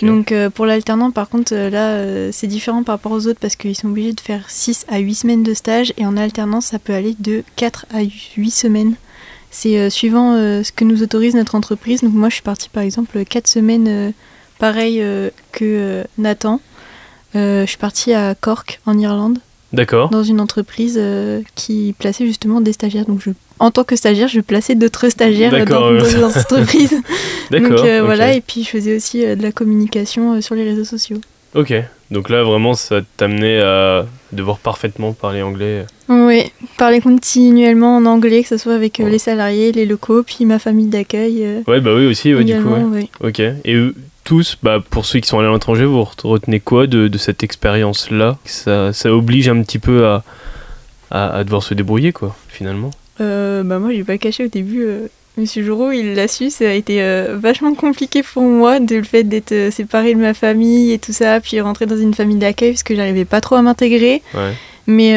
Donc 0.00 0.30
euh, 0.30 0.48
pour 0.48 0.64
l'alternant, 0.64 1.10
par 1.10 1.28
contre, 1.28 1.54
là, 1.54 2.30
c'est 2.30 2.46
différent 2.46 2.84
par 2.84 2.94
rapport 2.94 3.12
aux 3.12 3.26
autres 3.26 3.40
parce 3.40 3.56
qu'ils 3.56 3.76
sont 3.76 3.88
obligés 3.88 4.12
de 4.12 4.20
faire 4.20 4.48
6 4.48 4.86
à 4.88 4.98
8 4.98 5.14
semaines 5.14 5.42
de 5.42 5.54
stage 5.54 5.92
et 5.96 6.06
en 6.06 6.16
alternance, 6.16 6.66
ça 6.66 6.78
peut 6.78 6.94
aller 6.94 7.16
de 7.18 7.42
4 7.56 7.86
à 7.92 8.02
8 8.36 8.50
semaines. 8.50 8.94
C'est 9.52 9.90
suivant 9.90 10.34
ce 10.34 10.72
que 10.72 10.84
nous 10.84 11.02
autorise 11.02 11.34
notre 11.34 11.54
entreprise. 11.54 12.00
Donc 12.02 12.14
moi, 12.14 12.28
je 12.30 12.34
suis 12.34 12.42
partie 12.42 12.68
par 12.68 12.82
exemple 12.82 13.24
4 13.24 13.46
semaines, 13.46 14.12
pareil 14.58 15.04
que 15.52 16.04
Nathan. 16.18 16.60
je 17.34 17.64
suis 17.66 17.76
partie 17.76 18.12
à 18.14 18.34
Cork, 18.34 18.80
en 18.86 18.98
Irlande. 18.98 19.38
D'accord. 19.72 20.10
Dans 20.10 20.22
une 20.22 20.40
entreprise 20.40 20.96
euh, 21.00 21.40
qui 21.54 21.94
plaçait 21.98 22.26
justement 22.26 22.60
des 22.60 22.72
stagiaires. 22.72 23.06
Donc, 23.06 23.20
je, 23.24 23.30
en 23.58 23.70
tant 23.70 23.84
que 23.84 23.96
stagiaire, 23.96 24.28
je 24.28 24.40
plaçais 24.40 24.74
d'autres 24.74 25.08
stagiaires 25.08 25.64
dans, 25.64 25.92
dans 25.92 26.24
entreprises. 26.24 26.94
D'accord. 27.50 27.70
Donc, 27.70 27.78
euh, 27.80 28.02
voilà, 28.04 28.34
et 28.34 28.42
puis 28.42 28.64
je 28.64 28.68
faisais 28.68 28.94
aussi 28.94 29.24
euh, 29.24 29.34
de 29.34 29.42
la 29.42 29.52
communication 29.52 30.40
sur 30.42 30.54
les 30.54 30.64
réseaux 30.64 30.84
sociaux. 30.84 31.18
Ok. 31.54 31.72
Donc 32.12 32.28
là, 32.28 32.42
vraiment, 32.42 32.74
ça 32.74 33.00
t'amenait 33.16 33.60
à 33.60 34.04
devoir 34.32 34.58
parfaitement 34.58 35.14
parler 35.14 35.40
anglais. 35.40 35.86
Oui, 36.10 36.42
parler 36.76 37.00
continuellement 37.00 37.96
en 37.96 38.04
anglais, 38.04 38.42
que 38.42 38.48
ce 38.48 38.58
soit 38.58 38.74
avec 38.74 38.98
les 38.98 39.18
salariés, 39.18 39.72
les 39.72 39.86
locaux, 39.86 40.22
puis 40.22 40.44
ma 40.44 40.58
famille 40.58 40.86
d'accueil. 40.86 41.62
ouais, 41.66 41.80
bah 41.80 41.94
oui, 41.96 42.06
aussi, 42.06 42.34
ouais, 42.34 42.44
du 42.44 42.54
coup. 42.60 42.68
Ouais. 42.68 43.08
Ok. 43.22 43.40
Et 43.40 43.76
tous, 44.24 44.58
bah, 44.62 44.78
pour 44.90 45.06
ceux 45.06 45.20
qui 45.20 45.28
sont 45.28 45.38
allés 45.38 45.48
à 45.48 45.52
l'étranger, 45.52 45.86
vous 45.86 46.06
retenez 46.24 46.60
quoi 46.60 46.86
de, 46.86 47.08
de 47.08 47.18
cette 47.18 47.42
expérience-là? 47.42 48.36
Ça, 48.44 48.92
ça, 48.92 49.14
oblige 49.14 49.48
un 49.48 49.62
petit 49.62 49.78
peu 49.78 50.06
à, 50.06 50.22
à, 51.10 51.44
devoir 51.44 51.62
se 51.62 51.72
débrouiller, 51.72 52.12
quoi, 52.12 52.36
finalement 52.48 52.90
euh, 53.20 53.62
bah 53.62 53.78
Moi, 53.78 53.92
je 53.92 53.96
vais 53.98 54.04
pas 54.04 54.18
caché 54.18 54.44
au 54.44 54.48
début. 54.48 54.84
Euh, 54.84 55.06
Monsieur 55.36 55.62
Jouro, 55.62 55.90
il 55.92 56.14
l'a 56.14 56.28
su, 56.28 56.50
ça 56.50 56.68
a 56.68 56.72
été 56.72 57.02
euh, 57.02 57.36
vachement 57.38 57.74
compliqué 57.74 58.22
pour 58.22 58.42
moi, 58.42 58.80
de 58.80 58.96
le 58.96 59.02
fait 59.02 59.24
d'être 59.24 59.52
euh, 59.52 59.70
séparé 59.70 60.14
de 60.14 60.20
ma 60.20 60.34
famille 60.34 60.92
et 60.92 60.98
tout 60.98 61.12
ça, 61.12 61.40
puis 61.40 61.60
rentrer 61.60 61.86
dans 61.86 61.96
une 61.96 62.12
famille 62.12 62.36
d'accueil, 62.36 62.72
parce 62.72 62.82
que 62.82 62.94
j'arrivais 62.94 63.24
pas 63.24 63.40
trop 63.40 63.54
à 63.54 63.62
m'intégrer. 63.62 64.22
Mais 64.86 65.16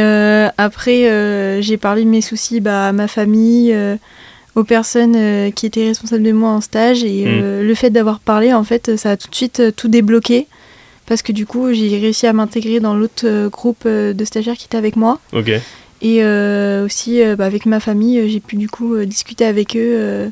après, 0.58 1.62
j'ai 1.62 1.78
parlé 1.78 2.04
de 2.04 2.10
mes 2.10 2.22
soucis 2.22 2.62
bah, 2.62 2.90
à 2.90 2.92
ma 2.92 3.08
famille 3.08 3.76
aux 4.56 4.64
personnes 4.64 5.16
euh, 5.16 5.52
qui 5.52 5.66
étaient 5.66 5.86
responsables 5.86 6.24
de 6.24 6.32
moi 6.32 6.50
en 6.50 6.62
stage 6.62 7.04
et 7.04 7.26
euh, 7.28 7.62
mm. 7.62 7.68
le 7.68 7.76
fait 7.76 7.90
d'avoir 7.90 8.20
parlé 8.20 8.54
en 8.54 8.64
fait 8.64 8.96
ça 8.96 9.12
a 9.12 9.18
tout 9.18 9.30
de 9.30 9.36
suite 9.36 9.60
euh, 9.60 9.72
tout 9.72 9.90
débloqué 9.90 10.48
parce 11.06 11.22
que 11.22 11.32
du 11.32 11.46
coup 11.46 11.74
j'ai 11.74 12.00
réussi 12.00 12.26
à 12.26 12.34
m'intégrer 12.34 12.80
dans 12.80 12.96
l'autre 12.96 13.50
groupe 13.50 13.88
de 13.88 14.26
stagiaires 14.26 14.56
qui 14.56 14.66
étaient 14.66 14.78
avec 14.78 14.96
moi 14.96 15.20
Ok. 15.34 15.52
Et 16.02 16.24
aussi 16.84 17.22
bah, 17.38 17.46
avec 17.46 17.66
ma 17.66 17.80
famille 17.80 18.30
j'ai 18.30 18.40
pu 18.40 18.58
du 18.58 18.70
coup 18.70 18.98
discuter 19.06 19.46
avec 19.46 19.76
eux 19.76 20.32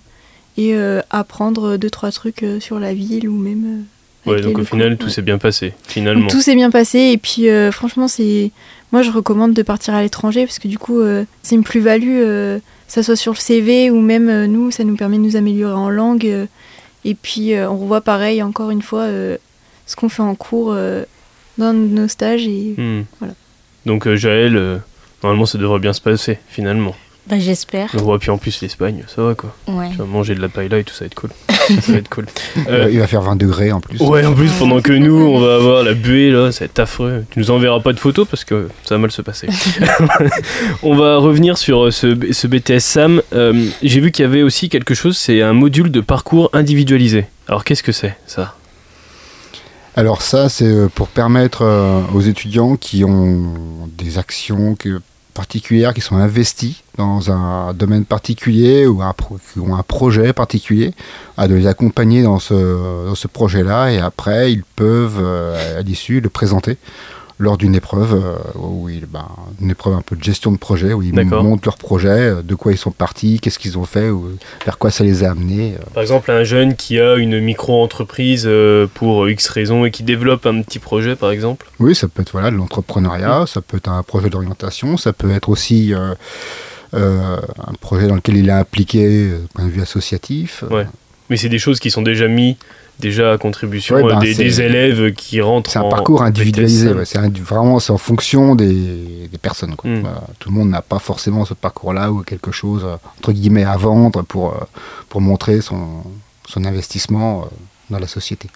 et 0.57 0.75
apprendre 1.09 1.77
deux 1.77 1.89
trois 1.89 2.11
trucs 2.11 2.45
sur 2.59 2.79
la 2.79 2.93
ville 2.93 3.29
ou 3.29 3.37
même 3.37 3.85
ouais 4.25 4.41
donc 4.41 4.59
au 4.59 4.65
final 4.65 4.97
tout 4.97 5.09
s'est 5.09 5.21
bien 5.21 5.37
passé 5.37 5.73
finalement 5.87 6.27
tout 6.27 6.41
s'est 6.41 6.55
bien 6.55 6.69
passé 6.69 6.99
et 7.13 7.17
puis 7.17 7.47
franchement 7.71 8.07
c'est 8.07 8.51
moi 8.91 9.01
je 9.01 9.09
recommande 9.09 9.53
de 9.53 9.61
partir 9.61 9.95
à 9.95 10.01
l'étranger 10.01 10.45
parce 10.45 10.59
que 10.59 10.67
du 10.67 10.77
coup 10.77 11.01
c'est 11.41 11.55
une 11.55 11.63
plus-value 11.63 12.59
ça 12.93 13.01
soit 13.01 13.15
sur 13.15 13.33
le 13.33 13.37
CV 13.37 13.89
ou 13.89 14.01
même 14.01 14.29
euh, 14.29 14.45
nous, 14.45 14.69
ça 14.69 14.83
nous 14.83 14.95
permet 14.95 15.17
de 15.17 15.23
nous 15.23 15.35
améliorer 15.35 15.73
en 15.73 15.89
langue. 15.89 16.27
Euh, 16.27 16.45
et 17.05 17.15
puis 17.15 17.55
euh, 17.55 17.67
on 17.67 17.77
revoit 17.77 18.01
pareil, 18.01 18.43
encore 18.43 18.69
une 18.69 18.83
fois, 18.83 19.07
ce 19.87 19.95
qu'on 19.95 20.09
fait 20.09 20.21
en 20.21 20.35
cours 20.35 20.75
dans 21.57 21.73
nos 21.73 22.07
stages. 22.07 22.47
Et 22.47 22.75
hmm. 22.77 23.03
voilà. 23.17 23.33
Donc 23.87 24.07
Jaël, 24.13 24.81
normalement 25.23 25.45
ça 25.45 25.57
devrait 25.57 25.79
bien 25.79 25.93
se 25.93 26.01
passer 26.01 26.39
finalement. 26.47 26.95
Bah, 27.25 27.37
j'espère. 27.39 27.89
Ouais, 28.03 28.17
puis 28.17 28.31
en 28.31 28.37
plus, 28.37 28.61
l'Espagne, 28.61 29.05
ça 29.07 29.21
va 29.21 29.33
quoi. 29.33 29.55
Ouais. 29.67 29.89
Tu 29.91 29.97
vas 29.97 30.03
manger 30.03 30.35
de 30.35 30.41
la 30.41 30.49
paella 30.49 30.79
et 30.79 30.83
tout, 30.83 30.93
ça 30.93 31.01
va 31.01 31.05
être 31.05 31.15
cool. 31.15 31.29
ça 31.47 31.91
va 31.93 31.97
être 31.97 32.09
cool. 32.09 32.25
Euh, 32.67 32.89
il 32.91 32.99
va 32.99 33.07
faire 33.07 33.21
20 33.21 33.37
degrés 33.37 33.71
en 33.71 33.79
plus. 33.79 33.97
Ouais, 34.01 34.25
en 34.25 34.33
plus, 34.33 34.51
pendant 34.59 34.81
que 34.81 34.91
nous, 34.91 35.15
on 35.15 35.39
va 35.39 35.55
avoir 35.55 35.83
la 35.83 35.93
buée 35.93 36.31
là, 36.31 36.51
ça 36.51 36.59
va 36.59 36.65
être 36.65 36.79
affreux. 36.79 37.23
Tu 37.29 37.39
nous 37.39 37.49
enverras 37.49 37.79
pas 37.79 37.93
de 37.93 37.99
photos 37.99 38.27
parce 38.27 38.43
que 38.43 38.67
ça 38.83 38.95
va 38.95 38.99
mal 38.99 39.11
se 39.11 39.21
passer. 39.21 39.47
on 40.83 40.95
va 40.95 41.17
revenir 41.17 41.57
sur 41.57 41.85
euh, 41.85 41.91
ce, 41.91 42.13
ce 42.33 42.47
BTS 42.47 42.79
SAM. 42.79 43.21
Euh, 43.31 43.67
j'ai 43.81 44.01
vu 44.01 44.11
qu'il 44.11 44.23
y 44.23 44.27
avait 44.27 44.43
aussi 44.43 44.67
quelque 44.67 44.93
chose, 44.93 45.17
c'est 45.17 45.41
un 45.41 45.53
module 45.53 45.91
de 45.91 46.01
parcours 46.01 46.49
individualisé. 46.51 47.25
Alors, 47.47 47.63
qu'est-ce 47.63 47.83
que 47.83 47.93
c'est 47.93 48.15
ça? 48.27 48.55
Alors 49.95 50.23
ça, 50.23 50.49
c'est 50.49 50.89
pour 50.95 51.07
permettre 51.07 51.63
aux 52.15 52.21
étudiants 52.21 52.77
qui 52.77 53.05
ont 53.05 53.53
des 53.95 54.17
actions 54.17 54.73
que 54.73 54.99
particulières 55.33 55.93
qui 55.93 56.01
sont 56.01 56.15
investies 56.15 56.83
dans 56.97 57.31
un 57.31 57.73
domaine 57.73 58.05
particulier 58.05 58.85
ou 58.85 59.01
un 59.01 59.13
qui 59.53 59.59
ont 59.59 59.75
un 59.75 59.83
projet 59.83 60.33
particulier, 60.33 60.93
à 61.37 61.47
les 61.47 61.67
accompagner 61.67 62.23
dans 62.23 62.39
ce, 62.39 63.05
dans 63.07 63.15
ce 63.15 63.27
projet-là. 63.27 63.91
Et 63.91 63.99
après 63.99 64.51
ils 64.51 64.63
peuvent 64.63 65.19
euh, 65.19 65.79
à 65.79 65.81
l'issue 65.81 66.21
le 66.21 66.29
présenter 66.29 66.77
lors 67.39 67.57
d'une 67.57 67.75
épreuve, 67.75 68.13
euh, 68.13 68.59
où 68.59 68.89
il, 68.89 69.05
ben, 69.05 69.27
une 69.61 69.71
épreuve 69.71 69.95
un 69.95 70.01
peu 70.01 70.15
de 70.15 70.23
gestion 70.23 70.51
de 70.51 70.57
projet, 70.57 70.93
où 70.93 71.01
ils 71.01 71.13
montrent 71.13 71.65
leur 71.65 71.77
projet, 71.77 72.09
euh, 72.09 72.41
de 72.41 72.55
quoi 72.55 72.71
ils 72.71 72.77
sont 72.77 72.91
partis, 72.91 73.39
qu'est-ce 73.39 73.59
qu'ils 73.59 73.77
ont 73.77 73.85
fait, 73.85 74.09
ou 74.09 74.37
vers 74.65 74.77
quoi 74.77 74.91
ça 74.91 75.03
les 75.03 75.23
a 75.23 75.31
amenés. 75.31 75.75
Par 75.93 76.03
exemple, 76.03 76.31
un 76.31 76.43
jeune 76.43 76.75
qui 76.75 76.99
a 76.99 77.15
une 77.15 77.39
micro-entreprise 77.39 78.49
pour 78.93 79.29
X 79.29 79.47
raisons 79.49 79.85
et 79.85 79.91
qui 79.91 80.03
développe 80.03 80.45
un 80.45 80.61
petit 80.61 80.79
projet, 80.79 81.15
par 81.15 81.31
exemple 81.31 81.67
Oui, 81.79 81.95
ça 81.95 82.07
peut 82.07 82.21
être 82.21 82.31
voilà, 82.31 82.51
de 82.51 82.55
l'entrepreneuriat, 82.55 83.45
ça 83.47 83.61
peut 83.61 83.77
être 83.77 83.89
un 83.89 84.03
projet 84.03 84.29
d'orientation, 84.29 84.97
ça 84.97 85.13
peut 85.13 85.31
être 85.31 85.49
aussi 85.49 85.93
un 86.93 87.73
projet 87.79 88.07
dans 88.07 88.15
lequel 88.15 88.37
il 88.37 88.49
est 88.49 88.53
impliqué, 88.53 89.29
point 89.53 89.65
de 89.65 89.69
vue 89.69 89.81
associatif. 89.81 90.63
Ouais. 90.69 90.85
Mais 91.29 91.37
c'est 91.37 91.49
des 91.49 91.59
choses 91.59 91.79
qui 91.79 91.89
sont 91.89 92.01
déjà 92.01 92.27
mises 92.27 92.55
déjà 92.99 93.33
à 93.33 93.37
contribution 93.37 93.97
euh, 93.97 94.09
ben, 94.09 94.19
des, 94.19 94.61
élèves 94.61 95.13
qui 95.13 95.41
rentrent. 95.41 95.69
C'est 95.69 95.79
un 95.79 95.89
parcours 95.89 96.23
individualisé, 96.23 96.91
c'est 97.05 97.19
vraiment 97.39 97.79
c'est 97.79 97.91
en 97.91 97.97
fonction 97.97 98.55
des, 98.55 99.29
personnes. 99.41 99.75
Hmm. 99.83 100.03
tout 100.39 100.49
le 100.49 100.55
monde 100.55 100.69
n'a 100.69 100.81
pas 100.81 100.99
forcément 100.99 101.43
ce 101.43 101.53
parcours-là 101.53 102.11
ou 102.11 102.21
quelque 102.21 102.51
chose 102.51 102.85
entre 103.17 103.33
guillemets 103.33 103.65
à 103.65 103.75
vendre 103.75 104.21
pour, 104.21 104.53
euh, 104.53 104.65
pour 105.09 105.19
montrer 105.19 105.59
son, 105.59 105.85
son 106.47 106.63
investissement 106.63 107.41
euh, 107.41 107.45
dans 107.89 107.99
la 107.99 108.07
société. 108.07 108.47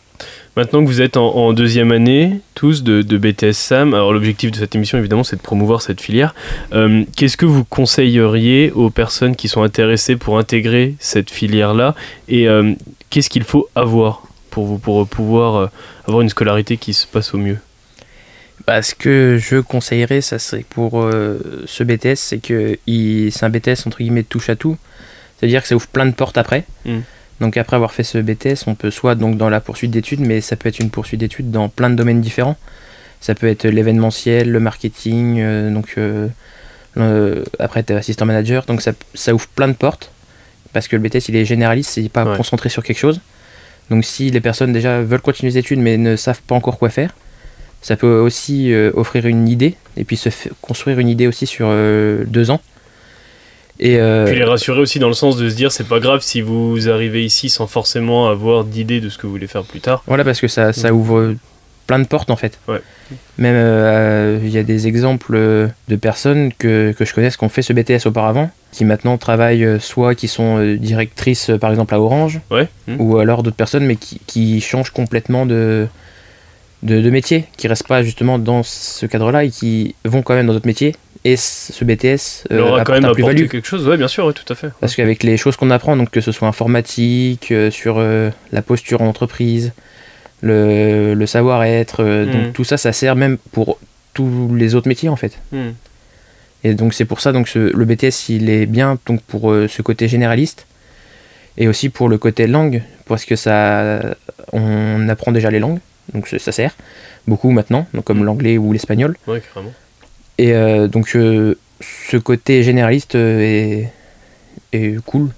Maintenant 0.55 0.81
que 0.81 0.87
vous 0.87 1.01
êtes 1.01 1.17
en, 1.17 1.53
deuxième 1.53 1.91
année, 1.91 2.39
tous 2.55 2.83
de, 2.83 3.17
BTS 3.17 3.51
SAM, 3.51 3.93
alors 3.93 4.13
l'objectif 4.13 4.49
de 4.49 4.55
cette 4.55 4.73
émission 4.75 4.97
évidemment 4.97 5.23
c'est 5.23 5.35
de 5.35 5.41
promouvoir 5.41 5.81
cette 5.81 6.01
filière. 6.01 6.33
Qu'est-ce 7.15 7.37
que 7.37 7.45
vous 7.45 7.63
conseilleriez 7.63 8.71
aux 8.71 8.89
personnes 8.89 9.35
qui 9.35 9.47
sont 9.47 9.61
intéressées 9.61 10.15
pour 10.15 10.39
intégrer 10.39 10.95
cette 10.99 11.29
filière-là 11.29 11.93
et 12.29 12.47
qu'est-ce 13.11 13.29
qu'il 13.29 13.43
faut 13.43 13.69
avoir 13.75 14.26
pour 14.57 14.65
vous 14.65 14.79
pour 14.79 15.07
pouvoir 15.07 15.55
euh, 15.55 15.67
avoir 16.07 16.21
une 16.21 16.29
scolarité 16.29 16.77
qui 16.77 16.95
se 16.95 17.05
passe 17.05 17.35
au 17.35 17.37
mieux 17.37 17.59
bah, 18.65 18.81
Ce 18.81 18.95
que 18.95 19.37
je 19.39 19.57
conseillerais, 19.57 20.21
ça 20.21 20.39
serait 20.39 20.65
pour 20.67 20.99
euh, 20.99 21.63
ce 21.67 21.83
BTS, 21.83 22.15
c'est 22.15 22.39
que 22.39 22.79
c'est 22.87 23.43
un 23.43 23.49
BTS 23.51 23.85
entre 23.85 23.99
guillemets 23.99 24.23
touche 24.23 24.49
à 24.49 24.55
tout. 24.55 24.75
C'est-à-dire 25.37 25.61
que 25.61 25.67
ça 25.67 25.75
ouvre 25.75 25.85
plein 25.85 26.07
de 26.07 26.11
portes 26.11 26.39
après. 26.39 26.65
Hmm. 26.85 27.01
Donc 27.39 27.55
après 27.55 27.75
avoir 27.75 27.91
fait 27.93 28.01
ce 28.01 28.17
BTS, 28.17 28.65
on 28.65 28.73
peut 28.73 28.89
soit 28.89 29.13
donc 29.13 29.37
dans 29.37 29.49
la 29.49 29.61
poursuite 29.61 29.91
d'études, 29.91 30.21
mais 30.21 30.41
ça 30.41 30.55
peut 30.55 30.69
être 30.69 30.79
une 30.79 30.89
poursuite 30.89 31.19
d'études 31.19 31.51
dans 31.51 31.69
plein 31.69 31.91
de 31.91 31.95
domaines 31.95 32.21
différents. 32.21 32.57
Ça 33.21 33.35
peut 33.35 33.47
être 33.47 33.67
l'événementiel, 33.67 34.49
le 34.49 34.59
marketing, 34.59 35.39
euh, 35.39 35.71
donc 35.71 35.99
après 37.59 37.83
tu 37.83 37.93
es 37.93 37.95
assistant 37.95 38.25
manager, 38.25 38.65
donc 38.65 38.81
ça, 38.81 38.93
ça, 39.13 39.35
ouvre 39.35 39.47
plein 39.49 39.67
de 39.67 39.73
portes 39.73 40.11
parce 40.73 40.87
que 40.87 40.95
le 40.95 41.01
BTS 41.03 41.29
il 41.29 41.35
est 41.35 41.45
généraliste, 41.45 41.91
c'est 41.91 42.09
pas 42.09 42.35
concentré 42.35 42.69
sur 42.69 42.81
quelque 42.81 42.97
chose. 42.97 43.21
Donc 43.89 44.05
si 44.05 44.29
les 44.29 44.41
personnes 44.41 44.73
déjà 44.73 45.01
veulent 45.01 45.21
continuer 45.21 45.51
les 45.51 45.57
études 45.57 45.79
mais 45.79 45.97
ne 45.97 46.15
savent 46.15 46.41
pas 46.41 46.55
encore 46.55 46.77
quoi 46.77 46.89
faire, 46.89 47.13
ça 47.81 47.95
peut 47.95 48.19
aussi 48.19 48.73
euh, 48.73 48.91
offrir 48.95 49.25
une 49.25 49.47
idée 49.47 49.75
et 49.95 50.03
puis 50.03 50.17
se 50.17 50.29
construire 50.61 50.99
une 50.99 51.09
idée 51.09 51.27
aussi 51.27 51.47
sur 51.47 51.67
euh, 51.69 52.23
deux 52.25 52.51
ans. 52.51 52.61
Et 53.79 53.99
euh, 53.99 54.25
puis 54.25 54.35
les 54.35 54.43
rassurer 54.43 54.79
aussi 54.79 54.97
dans 54.97 55.07
le 55.07 55.13
sens 55.13 55.37
de 55.37 55.47
se 55.49 55.55
dire 55.55 55.71
c'est 55.71 55.87
pas 55.87 55.99
grave 55.99 56.21
si 56.21 56.41
vous 56.41 56.89
arrivez 56.89 57.23
ici 57.23 57.49
sans 57.49 57.67
forcément 57.67 58.27
avoir 58.27 58.63
d'idée 58.63 58.99
de 58.99 59.09
ce 59.09 59.19
que 59.19 59.27
vous 59.27 59.33
voulez 59.33 59.47
faire 59.47 59.63
plus 59.63 59.81
tard. 59.81 60.03
Voilà 60.07 60.23
parce 60.23 60.41
que 60.41 60.47
ça, 60.47 60.73
ça 60.73 60.93
ouvre 60.93 61.35
plein 61.87 61.99
de 61.99 62.05
portes 62.05 62.29
en 62.29 62.35
fait. 62.35 62.59
Même 63.37 63.55
euh, 63.55 64.39
il 64.43 64.49
y 64.49 64.57
a 64.57 64.63
des 64.63 64.87
exemples 64.87 65.37
de 65.87 65.95
personnes 65.95 66.51
que, 66.53 66.91
que 66.91 67.05
je 67.05 67.13
connais 67.13 67.31
qui 67.31 67.43
ont 67.43 67.49
fait 67.49 67.61
ce 67.61 67.73
BTS 67.73 68.05
auparavant, 68.05 68.51
qui 68.71 68.85
maintenant 68.85 69.17
travaillent 69.17 69.65
euh, 69.65 69.79
soit 69.79 70.13
qui 70.15 70.27
sont 70.27 70.59
euh, 70.59 70.77
directrices 70.77 71.51
par 71.59 71.71
exemple 71.71 71.93
à 71.93 71.99
Orange, 71.99 72.41
mmh. 72.51 72.95
ou 72.99 73.17
alors 73.17 73.43
d'autres 73.43 73.55
personnes 73.55 73.85
mais 73.85 73.95
qui, 73.95 74.19
qui 74.27 74.61
changent 74.61 74.91
complètement 74.91 75.45
de, 75.45 75.87
de, 76.83 77.09
métier, 77.09 77.45
qui 77.57 77.67
restent 77.67 77.87
pas 77.87 78.03
justement 78.03 78.37
dans 78.37 78.63
ce 78.63 79.05
cadre-là 79.05 79.45
et 79.45 79.49
qui 79.49 79.95
vont 80.05 80.21
quand 80.21 80.35
même 80.35 80.47
dans 80.47 80.53
d'autres 80.53 80.67
métiers. 80.67 80.95
Et 81.23 81.35
ce 81.35 81.83
BTS 81.83 82.47
euh, 82.51 82.61
aura 82.61 82.83
quand 82.83 82.93
même 82.93 83.05
apporté 83.05 83.47
quelque 83.47 83.67
chose, 83.67 83.85
ouais, 83.87 83.97
bien 83.97 84.07
sûr, 84.07 84.33
tout 84.33 84.53
à 84.53 84.55
fait. 84.55 84.69
Parce 84.79 84.95
qu'avec 84.95 85.23
les 85.23 85.35
choses 85.35 85.57
qu'on 85.57 85.71
apprend, 85.71 85.97
donc 85.97 86.09
que 86.09 86.21
ce 86.21 86.31
soit 86.31 86.47
informatique, 86.47 87.53
sur 87.71 87.99
la 87.99 88.61
posture 88.61 89.01
en 89.01 89.07
entreprise, 89.07 89.73
le, 90.41 91.25
savoir-être. 91.25 92.03
Euh, 92.03 92.25
donc 92.25 92.49
mm. 92.49 92.51
tout 92.53 92.63
ça, 92.63 92.77
ça 92.77 92.93
sert 92.93 93.15
même 93.15 93.37
pour 93.51 93.79
tous 94.13 94.53
les 94.55 94.75
autres 94.75 94.87
métiers 94.87 95.09
en 95.09 95.15
fait. 95.15 95.39
Mm. 95.51 95.69
Et 96.63 96.73
donc 96.73 96.93
c'est 96.93 97.05
pour 97.05 97.21
ça 97.21 97.31
donc 97.31 97.53
le 97.53 97.85
BTS 97.85 98.29
il 98.29 98.49
est 98.49 98.65
bien 98.65 98.97
donc 99.05 99.21
pour 99.21 99.51
euh, 99.51 99.67
ce 99.67 99.81
côté 99.81 100.07
généraliste 100.07 100.65
et 101.57 101.67
aussi 101.67 101.89
pour 101.89 102.09
le 102.09 102.17
côté 102.17 102.47
langue 102.47 102.81
parce 103.05 103.25
que 103.25 103.35
ça 103.35 104.15
on 104.53 105.07
apprend 105.07 105.31
déjà 105.31 105.51
les 105.51 105.59
langues 105.59 105.79
donc 106.13 106.27
ça 106.27 106.51
sert 106.51 106.75
beaucoup 107.27 107.51
maintenant 107.51 107.85
donc 107.93 108.05
comme 108.05 108.21
mm. 108.21 108.25
l'anglais 108.25 108.57
ou 108.57 108.73
l'espagnol. 108.73 109.15
Ouais. 109.27 109.41
Et 110.39 110.53
euh, 110.53 110.87
donc 110.87 111.09
ce 111.09 112.17
côté 112.17 112.63
généraliste 112.63 113.15
est, 113.15 113.91
est 114.73 114.99
cool 115.05 115.29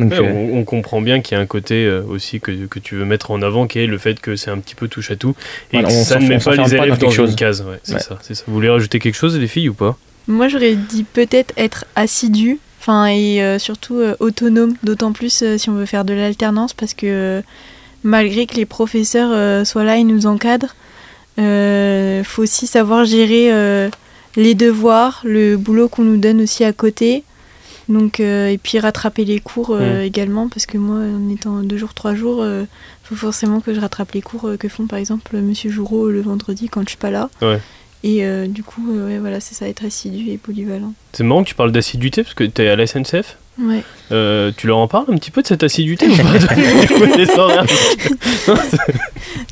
euh, 0.00 0.50
on, 0.52 0.64
comprend 0.64 1.00
bien 1.00 1.20
qu'il 1.20 1.36
y 1.36 1.38
a 1.38 1.42
un 1.42 1.46
côté 1.46 1.84
euh, 1.84 2.02
aussi 2.08 2.40
que, 2.40 2.52
tu 2.78 2.96
veux 2.96 3.04
mettre 3.04 3.30
en 3.30 3.42
avant, 3.42 3.66
qui 3.66 3.78
est 3.78 3.86
le 3.86 3.98
fait 3.98 4.20
que 4.20 4.36
c'est 4.36 4.50
un 4.50 4.58
petit 4.58 4.74
peu 4.74 4.88
touche 4.88 5.10
à 5.10 5.16
tout 5.16 5.34
et 5.72 5.82
que 5.82 5.90
ça 5.90 6.18
ne 6.18 6.28
met 6.28 6.38
pas 6.38 6.54
les 6.54 6.74
élèves 6.74 6.98
dans, 6.98 7.10
une 7.10 7.34
case. 7.34 7.64
c'est 7.82 8.00
ça, 8.00 8.18
Vous 8.46 8.54
voulez 8.54 8.68
rajouter 8.68 8.98
quelque 8.98 9.14
chose, 9.16 9.38
les 9.38 9.48
filles, 9.48 9.68
ou 9.68 9.74
pas? 9.74 9.96
Moi, 10.28 10.48
j'aurais 10.48 10.74
dit 10.74 11.04
peut-être 11.04 11.52
être 11.56 11.86
assidu, 11.96 12.58
enfin 12.80 13.06
et 13.06 13.42
euh, 13.42 13.58
surtout 13.58 14.00
autonome, 14.20 14.74
d'autant 14.82 15.12
plus 15.12 15.44
si 15.56 15.70
on 15.70 15.74
veut 15.74 15.86
faire 15.86 16.04
de 16.04 16.14
l'alternance, 16.14 16.72
parce 16.72 16.94
que 16.94 17.42
malgré 18.04 18.46
que 18.46 18.56
les 18.56 18.66
professeurs 18.66 19.66
soient 19.66 19.84
là 19.84 19.96
et 19.96 20.04
nous 20.04 20.26
encadrent, 20.26 20.74
il 21.38 22.22
faut 22.24 22.42
aussi 22.42 22.66
savoir 22.66 23.04
gérer 23.04 23.50
les 24.36 24.54
devoirs, 24.54 25.20
le 25.24 25.56
boulot 25.56 25.88
qu'on 25.88 26.04
nous 26.04 26.16
donne 26.16 26.42
aussi 26.42 26.64
à 26.64 26.72
côté. 26.72 27.24
Donc, 27.90 28.20
euh, 28.20 28.48
et 28.48 28.56
puis 28.56 28.78
rattraper 28.78 29.24
les 29.24 29.40
cours 29.40 29.72
euh, 29.72 30.02
mm. 30.02 30.06
également, 30.06 30.48
parce 30.48 30.64
que 30.64 30.78
moi, 30.78 30.98
en 30.98 31.28
étant 31.28 31.56
deux 31.62 31.76
jours, 31.76 31.92
trois 31.92 32.14
jours, 32.14 32.38
il 32.44 32.48
euh, 32.48 32.64
faut 33.02 33.16
forcément 33.16 33.60
que 33.60 33.74
je 33.74 33.80
rattrape 33.80 34.12
les 34.12 34.22
cours 34.22 34.48
que 34.58 34.68
font 34.68 34.86
par 34.86 35.00
exemple 35.00 35.36
Monsieur 35.36 35.70
Joureau 35.70 36.08
le 36.08 36.20
vendredi 36.22 36.68
quand 36.68 36.82
je 36.82 36.90
suis 36.90 36.96
pas 36.96 37.10
là. 37.10 37.28
Et 38.02 38.24
du 38.48 38.62
coup, 38.62 38.82
ouais, 38.88 39.18
voilà, 39.18 39.40
c'est 39.40 39.54
ça, 39.54 39.68
être 39.68 39.84
assidu 39.84 40.30
et 40.30 40.38
polyvalent. 40.38 40.94
C'est 41.12 41.22
marrant 41.24 41.42
que 41.42 41.48
tu 41.48 41.54
parles 41.54 41.72
d'assiduité, 41.72 42.22
parce 42.22 42.32
que 42.34 42.44
tu 42.44 42.62
es 42.62 42.68
à 42.68 42.76
la 42.76 42.86
SNCF 42.86 43.36
Ouais. 43.58 43.82
tu 44.56 44.68
leur 44.68 44.78
en 44.78 44.88
parles 44.88 45.04
un 45.12 45.18
petit 45.18 45.30
peu 45.30 45.42
de 45.42 45.46
cette 45.46 45.62
assiduité 45.62 46.08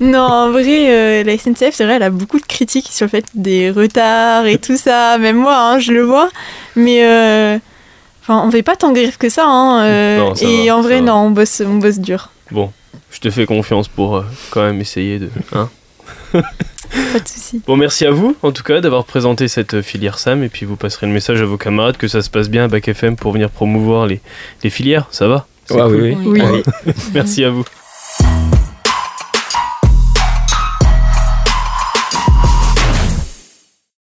Non, 0.00 0.20
en 0.20 0.50
vrai, 0.50 1.24
la 1.24 1.36
SNCF, 1.36 1.74
c'est 1.74 1.84
vrai, 1.84 1.96
elle 1.96 2.02
a 2.02 2.08
beaucoup 2.08 2.40
de 2.40 2.46
critiques 2.46 2.88
sur 2.90 3.04
le 3.04 3.10
fait 3.10 3.26
des 3.34 3.70
retards 3.70 4.46
et 4.46 4.56
tout 4.56 4.78
ça. 4.78 5.18
Même 5.18 5.36
moi, 5.36 5.54
hein, 5.54 5.78
je 5.78 5.92
le 5.92 6.00
vois. 6.02 6.30
Mais 6.74 7.02
Enfin, 8.28 8.46
on 8.46 8.50
fait 8.50 8.62
pas 8.62 8.76
tant 8.76 8.92
griffe 8.92 9.16
que 9.16 9.30
ça, 9.30 9.46
hein, 9.46 9.84
euh, 9.84 10.34
et 10.42 10.70
en 10.70 10.82
vrai, 10.82 11.00
non, 11.00 11.14
on 11.14 11.30
bosse, 11.30 11.62
on 11.64 11.76
bosse 11.76 11.98
dur. 11.98 12.28
Bon, 12.50 12.70
je 13.10 13.20
te 13.20 13.30
fais 13.30 13.46
confiance 13.46 13.88
pour 13.88 14.16
euh, 14.16 14.24
quand 14.50 14.60
même 14.60 14.82
essayer 14.82 15.18
de. 15.18 15.30
Hein 15.54 15.70
pas 16.32 16.40
de 16.42 17.26
soucis. 17.26 17.62
Bon, 17.66 17.78
merci 17.78 18.04
à 18.04 18.10
vous, 18.10 18.36
en 18.42 18.52
tout 18.52 18.62
cas, 18.62 18.82
d'avoir 18.82 19.06
présenté 19.06 19.48
cette 19.48 19.80
filière 19.80 20.18
SAM, 20.18 20.42
et 20.42 20.50
puis 20.50 20.66
vous 20.66 20.76
passerez 20.76 21.06
le 21.06 21.12
message 21.14 21.40
à 21.40 21.46
vos 21.46 21.56
camarades 21.56 21.96
que 21.96 22.06
ça 22.06 22.20
se 22.20 22.28
passe 22.28 22.50
bien 22.50 22.64
à 22.64 22.68
Bac 22.68 22.86
FM 22.86 23.16
pour 23.16 23.32
venir 23.32 23.48
promouvoir 23.48 24.06
les, 24.06 24.20
les 24.62 24.68
filières, 24.68 25.06
ça 25.10 25.26
va? 25.26 25.46
Ouais, 25.70 25.82
oui, 25.84 26.16
oui. 26.22 26.42
oui. 26.52 26.92
merci 27.14 27.44
à 27.44 27.50
vous. 27.50 27.64